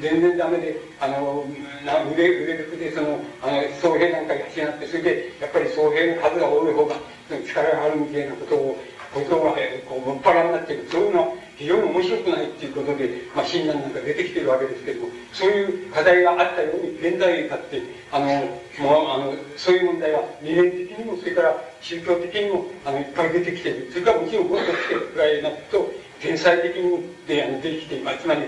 [0.00, 1.44] 全然ダメで、あの
[1.84, 6.96] な腕腕力でそのあの僧兵なんか養って、それでやっぱり僧兵の数が多い方が
[7.46, 8.78] 力があるみたいなことを、
[9.12, 9.54] ことが
[9.88, 17.80] こうもっぱらになってる、そういうの非常に面白くないっていうことで、まあ、診断なんか出てきてるわけですけども、そういう課題があったように、現在だって、
[18.12, 23.88] あの、もう、あの、そういう問題は、理念的にも、それから宗教的にも、あの、いっぱい出てきてる。
[23.90, 28.42] それからもちろん、もっとしてくらいになると、天才的にで、あの、出てきて、まあ、つまり、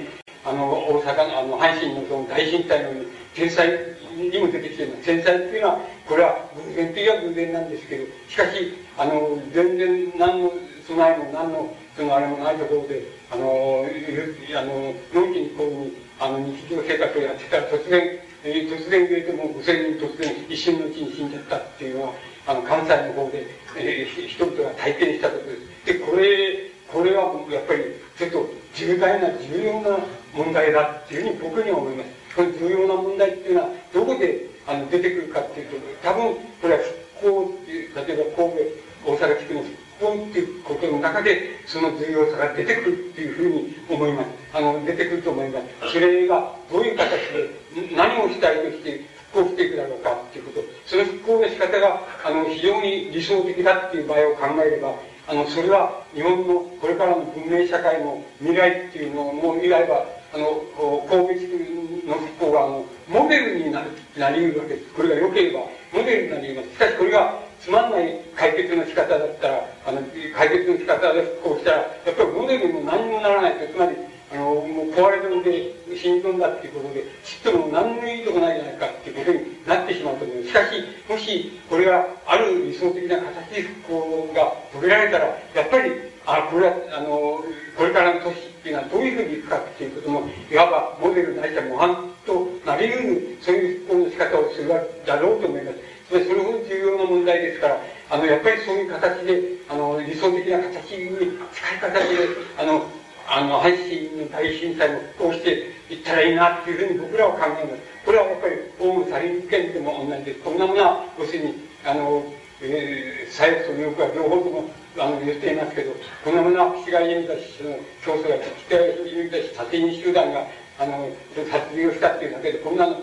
[0.44, 3.68] あの、大阪の、あの、阪神のその大震災のように、天才
[4.16, 5.04] にも出てきています。
[5.04, 10.52] 天才っていうのは、これは偶然といえば偶然なんですけど、しかし、あの、全然何の
[10.86, 22.12] 備えも何の、そのあれもないところで、あの、あの、のんきにこういう、あの、日常生活をやってたら突然、えー、突然言うても5000人突然一瞬のうちに死んじゃったっていうのは、
[22.46, 23.46] あの、関西の方で、
[23.76, 25.86] えー、人々が体験したことです。
[25.86, 27.82] で、これ、これはやっぱり
[28.16, 29.98] ちょっと重大な重要な
[30.32, 32.10] 問題だっていうふうに僕には思います。
[32.36, 36.78] この重要な問題っていうのはどこであの出てくるかっていうと、多分これは
[37.20, 39.64] 復興っていう、例えば神戸、大阪地区の
[40.00, 44.28] 興っていうことの中でその重要さが出てくるっていうふうに思います。
[44.54, 45.92] あの、出てくると思います。
[45.92, 50.60] それがどういう形で何を主体として復興していくだろうかっていうこと。
[50.86, 54.94] その復興の仕方が、あの、非常に理想的だっていう場合を考えれば、
[55.28, 60.62] あの、それは日本のこれからの文明社会の未来っていうのを、もういわば、あの、
[61.08, 64.86] 神戸地区の復興が、あの、モデルになる、なり得るわけです。
[64.94, 65.60] これが良ければ、
[65.92, 66.74] モデルになり得ます。
[66.74, 70.00] しかしこれがつまんない解決の仕方だったら、あの、
[70.36, 73.96] 解決の仕方で復興したら、やっぱりモデルも何もならないと、つまり、
[74.30, 80.44] あの、もう壊れ損で死に損だっていうことで、ちっとも何のいいとこないじゃないかっていうことになってしまうと思う。
[80.44, 85.92] しかし、もし、これがある理想的な形で復興が遂げられたら、やっぱり、
[86.26, 87.42] あ、これは、あの、
[87.76, 94.68] これからの年っていうのはどういうふうにいくかっていうことも、いわばモデルないしは模範となり得る、そういう復興の仕方をする
[95.06, 95.97] だろうと思います。
[96.08, 97.80] それほど重要な問題ですから、
[98.10, 102.28] あの、やっぱりそういう形で、あの、理想的な形に近い形で、
[102.58, 102.86] あの、
[103.28, 107.82] あの、阪神の大震災もこうしていったらいいなっていうふうに僕らは考えます。
[108.06, 110.40] これはやっぱり、オウムサリン事件でも同じです。
[110.40, 111.54] こんなものは、要するに、
[111.84, 112.24] あの、
[112.62, 115.92] えー、左翼と右翼は両方とも、あの、言っていますけど、
[116.24, 120.46] こんなものは、岸外演たし、その、競争や、岸外演たし、殺人集団が、
[120.80, 122.96] あの、殺人をしたっていうだけで、こんなの、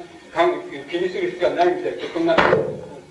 [0.90, 2.36] 気にする必要はないみたいで、こんな、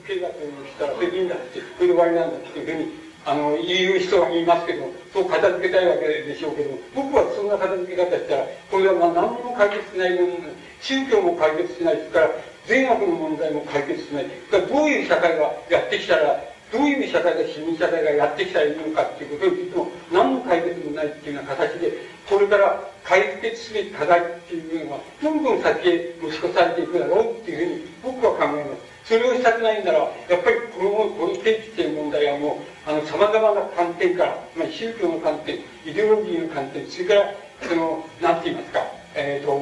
[0.07, 2.93] 警察にしたら責任だって、これで終わりなんだっていうふうに、
[3.25, 12.31] あの、言う人は言いますけど、そう片付けたいわけでしょうけど、僕はそんな片付け方したら、これはまあ何も解決しないもの、宗教も解決しないですから、
[12.67, 14.29] 善悪の問題も解決しない。
[14.53, 21.93] だからどういう社会がやってきたら、どういう社会が市民社会がやってきたらいいのかっていうことについても、何の解決もないっていうような形で、
[22.29, 28.94] これから解決すべき課題っていうのが、どんどん先へ持ち越されていくだろうっていうふうに僕は考えます。
[29.05, 37.35] それをしたくないなら、やっぱりこの、この定期っていう問題はもう、あの、様々な観点から、まあ、宗教の観点、イデオロギーの観点、それから、
[37.69, 38.81] その、なんて言いますか、
[39.15, 39.53] えっ、ー、と、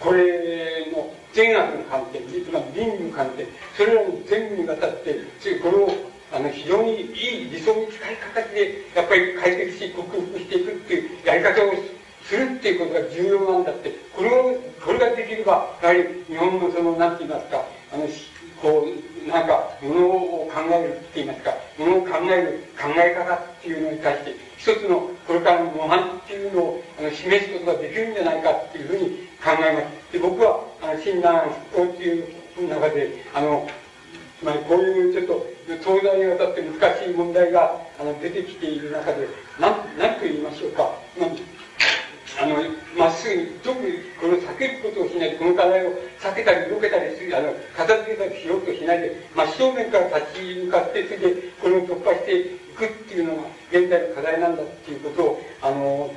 [0.00, 3.46] これの善悪の観点、つまり倫理の観点、
[3.76, 5.20] それらの全部にわたって、
[5.62, 5.90] これを、
[6.32, 11.74] あの、非常にいい理想に近い形で、やっぱり解決し、克服していくっていうやり方を
[12.24, 18.08] するっていうことが重要なんだって、これを、これができれば、やはり日本のその、なんて言いますか、あの、
[18.62, 29.10] こう、なんか、ものを考えるって言いますか、ものを考える考え方っていうのに対して、一つのこれからの模範っていうのをあの示すことができるんじゃないかっていうふうに
[29.42, 30.12] 考えます。
[30.12, 33.68] で、僕は、あの、診断復興っていう中で、あの、
[34.38, 35.46] つまりこういうちょっと
[35.82, 39.26] 東大にわたって難しい問題があの出てきている中で、
[39.58, 40.94] なん、なんと言いましょうか。
[42.40, 42.56] あの、
[42.96, 45.90] まっすぐに、特にこれを避けることをしないで、この課題を
[46.20, 52.44] 避けたり、避けたりする、あの、片付けたりしようとしないで、真正面から立ち向かって、それで、これを突破してい
[52.76, 56.10] くっていうのが、現在の課題なんだっていうことを、あの、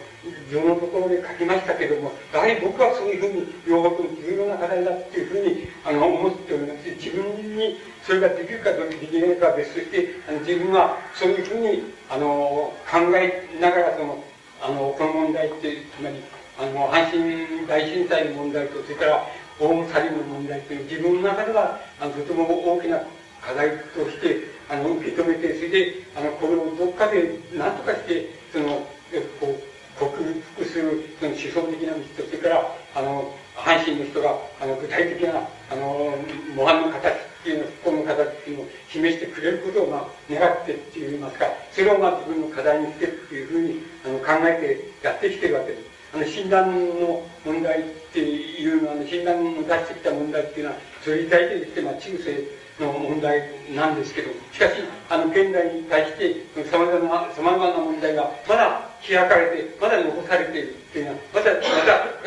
[0.50, 6.90] 自分のところで書きましたけども、やはり僕はそういうふうに、両方とも重要な課題だっていうふうに、あの、思っております。
[6.90, 14.24] 自分にそれができるかどうかできないかは別として、あの自分はそういうふうに、あの、考えながら、その、
[14.66, 16.16] あの、この問題って、つまり、
[16.58, 19.28] あの、阪神大震災の問題と、それから、
[19.60, 23.00] オウムサリンの問題という、自分の中では、あの、とても大きな
[23.42, 28.82] 課題として、あの、受け止めて、それで、あの、これをどっかで何とかして、その、
[29.40, 30.24] こう、克
[30.56, 36.18] 服する、その思想的な道と、それから、あの、阪神の人が、あの、具体的な、あの、
[36.56, 37.14] 模範の形
[37.46, 45.86] っていうの、この形っていうのを示してくれることを、まあ、願ってって言いますか、それをまあ自分の課題にしてっていうふうに、あの、考えてやってきてるわけです。
[46.16, 53.46] あの、診断の問題っていうのは、診断の出してきた問題っていうのは、それに対して、まあ、中世の問題
[53.76, 61.60] なんですけど、しかし、あの、現代に対して、様々な、様々な問題が、まだ、開かれて、まだ残されているっていうのは、まだ、ま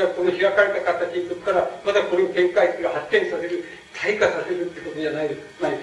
[0.06, 5.40] だ、この開かれた形にとから、まだこれを展開する、発展させる、退化させるってことじゃないです。
[5.58, 5.76] つまり、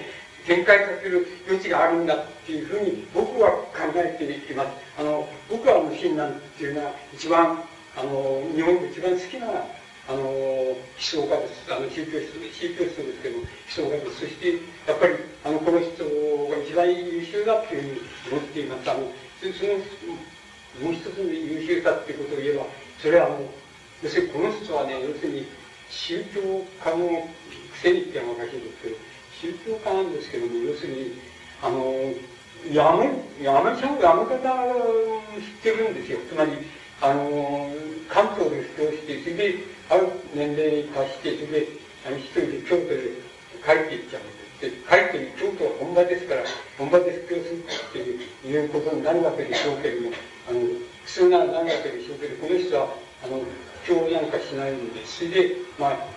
[0.46, 4.68] 展開させる余地があるんだっていうふうに僕は考えています。
[4.98, 7.62] あの、僕は無心なんていうのは一番、
[7.96, 9.48] あの、日本で一番好きな
[10.08, 11.66] あの、思想家です。
[11.66, 14.20] あの、宗教思想、宗教思想ですけど、思想家です。
[14.20, 14.54] そして、
[14.86, 16.06] やっぱり、あの、この人
[16.46, 18.00] が一番優秀だっていうふうに
[18.30, 18.90] 思っています。
[18.90, 19.10] あの、
[19.42, 19.74] その、
[20.78, 22.66] もう一つの優秀さっていうことを言えば、
[23.02, 23.50] それはあの、
[24.02, 25.46] 要するにこの人はね、要するに、
[25.90, 26.40] 宗教
[26.84, 27.28] 家の
[27.82, 28.96] せにってのはおかしいんですけど、
[29.40, 31.12] 宗教家なんですけども、要するに、
[31.62, 31.92] あの、
[32.72, 35.22] やめ、やめちゃう、やめ方を
[35.62, 36.18] 知ってるんですよ。
[36.28, 36.52] つまり、
[37.00, 37.70] あの、
[38.08, 39.54] 関東で布教して、それで、
[39.88, 41.68] ある年齢に達して、それで、
[42.06, 43.26] あの、一人で京都で
[43.64, 44.46] 帰っていっちゃうんです。
[44.60, 46.42] で、帰って京都は本場ですから、
[46.78, 50.16] 本場で布教するっていうことになるわけでしょうけれども、
[50.48, 50.60] あの、
[51.04, 52.88] 普通ならなるわけでしょうけど、この人は、
[53.22, 53.42] あの、
[53.86, 56.15] 教なんかしないんで、それで、まあ、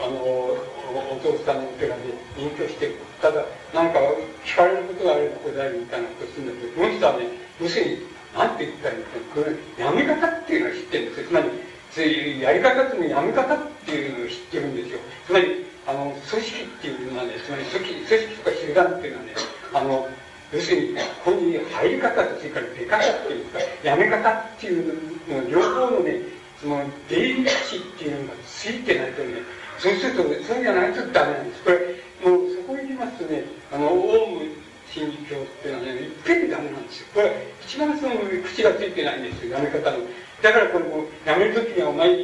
[0.00, 2.02] あの、お父さんのお寺で
[2.38, 3.44] 隠居して、ただ、
[3.74, 3.98] なんか、
[4.44, 7.26] 聞かれることがあるござるみたいなことするんだけど、この人はね、
[7.60, 11.26] 要するに、なんて言ったらいいんですか、これ、やめ方っていうのを知ってるんですよ。
[11.26, 11.50] つまり、
[11.90, 14.98] そういうやり方っていうのやめ方っていうのを知ってるんですよ。
[15.26, 19.34] つまり、あの、組織っていうのはね、つまり組織、組織とか集団っていうのはね、
[19.74, 20.08] あの、
[20.52, 24.94] 要するに、ここに入り方と、それから出方っていうか、やめ方っていう
[25.28, 26.20] の、両方のね、
[26.60, 29.42] その、出入り口っていうのがついてないとね、
[29.78, 31.62] そうすると、そうじゃないとダメなんです。
[31.62, 31.78] これ、
[32.26, 34.50] もうそこに行きますとね、あの、オウム
[34.90, 37.06] 真理教っていうのはね、いっぺんにダメなんですよ。
[37.14, 39.98] これ、一番その口がついてないんですよ、やめ方の。
[40.42, 42.14] だからこれもうやめるときにはお前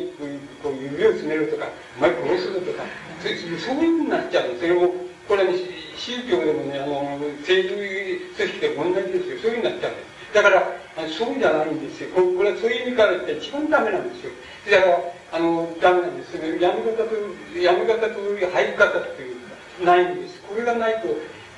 [0.62, 1.66] こう指を詰めるとか、
[1.98, 2.82] お前殺すぞとか、
[3.22, 4.94] そういうふうになっちゃうそれも、
[5.28, 5.58] これは、ね、
[5.96, 9.38] 宗教でもね、あの、政治組織でも同じですよ。
[9.42, 10.34] そういうふうになっちゃうんです。
[10.34, 12.10] だから、そうじゃないんですよ。
[12.14, 14.32] これはそういう意味から言って一番ダメなんですよ。
[14.70, 14.98] だから、
[15.34, 16.60] あの、ダメなんですね。
[16.60, 20.40] やめ方と、やめ方と入り方っていう、ないんです。
[20.42, 21.08] これがないと、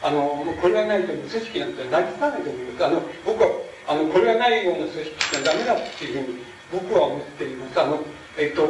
[0.02, 2.86] あの、これがないと組織なんて成り立たないと思います。
[2.86, 3.50] あの、僕は
[3.88, 6.38] あの、これがないような組織ってダメだっていうふうに
[6.72, 7.80] 僕は思っています。
[7.80, 8.00] あの、
[8.38, 8.66] えっと、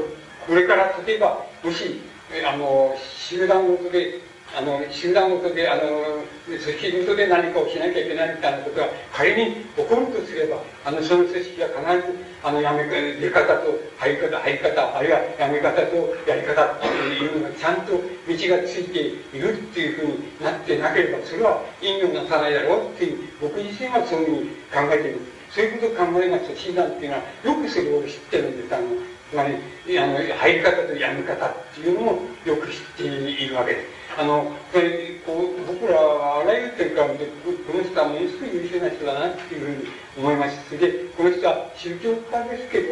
[0.46, 2.02] これから例えば、もし、
[2.44, 4.20] あの、集団ごとで
[4.56, 25.20] あの、集団ごとで、あの、組織ごとで何かをしなきゃいけないみたいなことが仮に起こるとすれば、あの、その組織は必ず、あの、やめ、出方と入り方、入り方、あるいはやめ方とやり方っていうのがちゃんと道がついているっていうふうになってなければ、それは意味をなさないだろうっていう、僕自身はそういうふうに考えている。
[25.52, 28.74] そういうことを考えますと、診断っていうのは、よくそれを知ってるんです。
[28.74, 28.88] あの、
[29.28, 33.95] つまり、あの、入り方とやめ方っていうのもよく知っているわけです。
[34.18, 40.56] あの、それこう僕らはあらゆる点から見て、この人はものすごい優秀な人だなっていうふうに思います。
[40.68, 42.88] それで、この人は宗教家ですけど、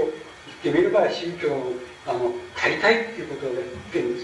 [0.65, 1.73] 言ってみれば宗教の、
[2.07, 4.19] あの、借りたいっていうことをやってる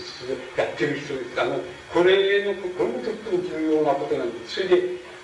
[0.56, 1.40] やってる人です。
[1.40, 1.60] あの、
[1.94, 4.54] これの、これもとっても重要なことなんです。
[4.54, 4.82] それで、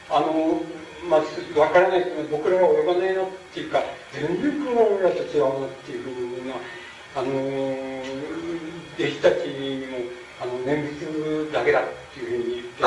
[0.08, 0.62] あの、
[1.08, 3.82] まあ、わからない人も僕らは及ばないなっていうか、
[4.12, 6.54] 全然僕らと違うなっていうふうな、
[7.16, 7.26] あの、
[8.98, 9.98] 弟子たちにも、
[10.40, 11.82] あの、念仏だけだっ
[12.14, 12.84] ていうふうに言って、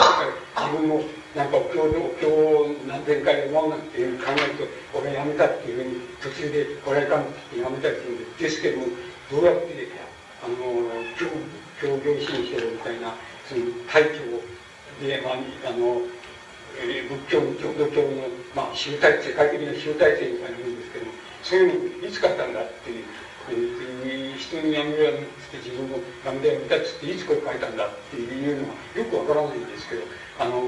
[0.55, 1.01] 自分も
[1.35, 8.39] なんかお経でお経を何千回読まうなんていうふうに考えると、俺やめたっていうふうに途中でこれいかんってやめたりするんです。
[8.39, 8.87] ですけども、
[9.31, 9.89] どうやって、
[10.41, 10.55] あの、
[11.17, 11.27] 教、
[11.81, 13.13] 教行信者みたいな、
[13.47, 14.41] その体調
[15.05, 16.01] で、まあ、あの、
[16.81, 21.11] え、仏教の、浄土教の、まあ、集大世界的な集大成みたいなもんですけども、
[21.43, 23.05] そういうのいつ買ったんだっていう、
[23.51, 30.01] えー、人にやめろやめって自分のやめだやめだっつっていつこれ書いたんだっていうのはよくわからないんですけど、
[30.39, 30.61] あの、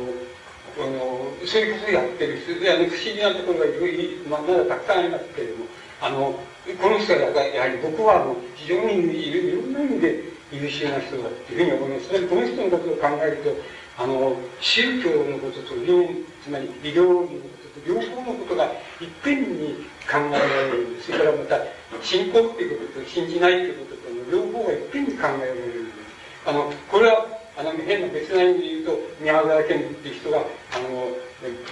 [0.78, 5.66] あのそういうことをやってる人で、あの不思議なところがいろいろ、まあ、まだたくさんありますけれども、
[6.02, 6.40] あの、
[6.82, 12.28] この人はやはり僕はあの非常にいろんな意味で優秀な人だっていうふうに思います。
[12.28, 13.56] この人のことを考えると、
[13.98, 18.72] あの、宗教のことと医療、つまり医療のことと両方のことが
[19.02, 21.02] いっぺんに考えられる。
[21.02, 21.58] それからまた、
[22.04, 25.92] 信仰っていうことと信じないっていうことと両方がいっぺんに考えられる。
[26.46, 27.26] あの、これは、
[27.58, 30.42] あの、変な別な意味で言うと、宮沢賢治っていう人が、あ
[30.80, 31.18] の、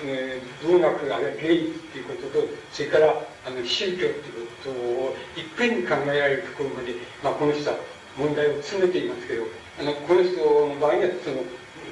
[0.05, 3.13] えー、文学、あるいは芸術っていうことと、それから、
[3.45, 7.77] あの、宗教っていうことをいっぺんに考えられるところまで、まあ、この人は
[8.17, 9.45] 問題を詰めていますけど、
[9.79, 11.43] あの、この人の場合には、その、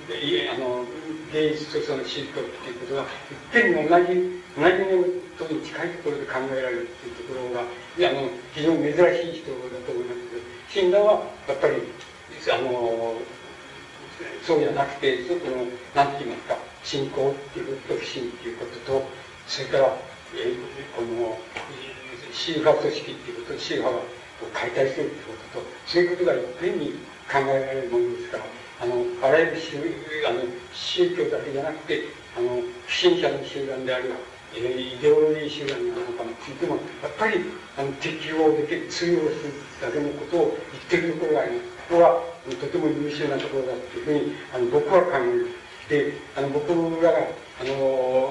[0.08, 0.86] あの
[1.34, 3.08] 芸術とその宗教っていうことがいっ
[3.52, 10.28] ぺんに同じ同じとに近いところで考えられるっていうところがいやあの非常に珍しい人だと思います。
[10.28, 11.82] けど診断はやっぱり
[12.52, 13.16] あの
[14.42, 19.06] そうじゃなくてその何て言いますか信仰っていうことと不信っていうことと
[19.48, 19.98] それから
[20.36, 20.56] え
[20.96, 21.38] この
[22.32, 24.04] 宗派組織っていうこと宗派を
[24.54, 26.92] 解体するってこととそういうことがいっぺんに
[27.30, 28.44] 考えられるものですから
[28.82, 29.78] あのあらゆる宗
[30.28, 30.42] あの
[30.74, 32.04] 宗教だけじゃなくて
[32.38, 37.46] あの不信者の集団であるえー、イデオロギー集団なんかについてもやっぱり
[37.78, 40.58] あの適応でき通用するだけのことを
[40.90, 45.12] 言ってるところがありますここはとても優秀なところだというふうにあの僕は考
[45.90, 46.74] えてあの僕
[47.04, 47.18] らが
[47.62, 48.30] あの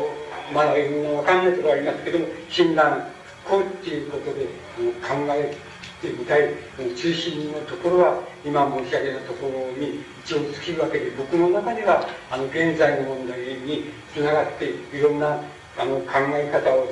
[0.53, 3.09] まだいろんな分かんないところがありますけども診断
[3.49, 4.47] こうっていうことで
[4.79, 5.57] あの考え
[6.03, 6.51] てみたい
[6.97, 15.41] 中心のところは今申し上げたところに一応尽きるわけで僕の中ではあの現在の問題につながっていろんな
[15.79, 16.87] あの考え方を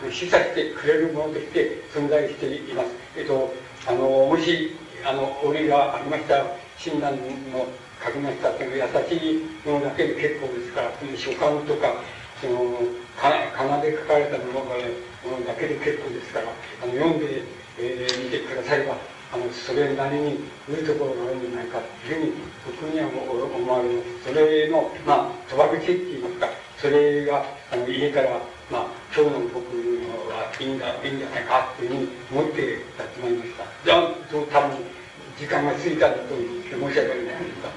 [0.00, 2.88] その示唆してくれるものとして存在しています。
[3.16, 3.52] えっと、
[3.86, 6.44] あのもしあの折がありました
[6.78, 7.16] 親鸞
[7.52, 7.66] の
[8.04, 12.00] 書きましたその優しいものだけで結構ですからその書簡とか
[12.40, 12.76] その
[13.16, 14.76] か仮名で書かれたものが、
[15.24, 16.48] ものだけで結構ですから
[16.82, 17.42] あの読んで、
[17.78, 18.96] えー、見てくだされば
[19.32, 20.30] あのそれなりに
[20.68, 22.32] いいところがあるんじゃないかというふうに
[22.66, 27.42] 僕には思われますそれのまあ賭場口っていいますかそれが
[27.72, 28.28] あの家から、
[28.70, 28.86] まあ、
[29.16, 29.72] 今日の僕
[30.28, 34.84] はいいんだいいんじゃないかというふうに思ってやってまいりましたじゃあ多分
[35.40, 37.72] 時間が過ぎたと言って申し訳ないですか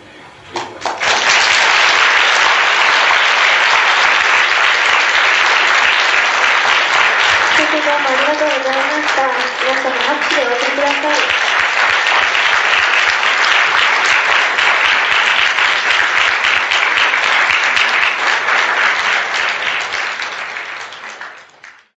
[7.77, 9.23] どうもありがとうございました。
[9.63, 11.66] 皆様拍手でお送りください。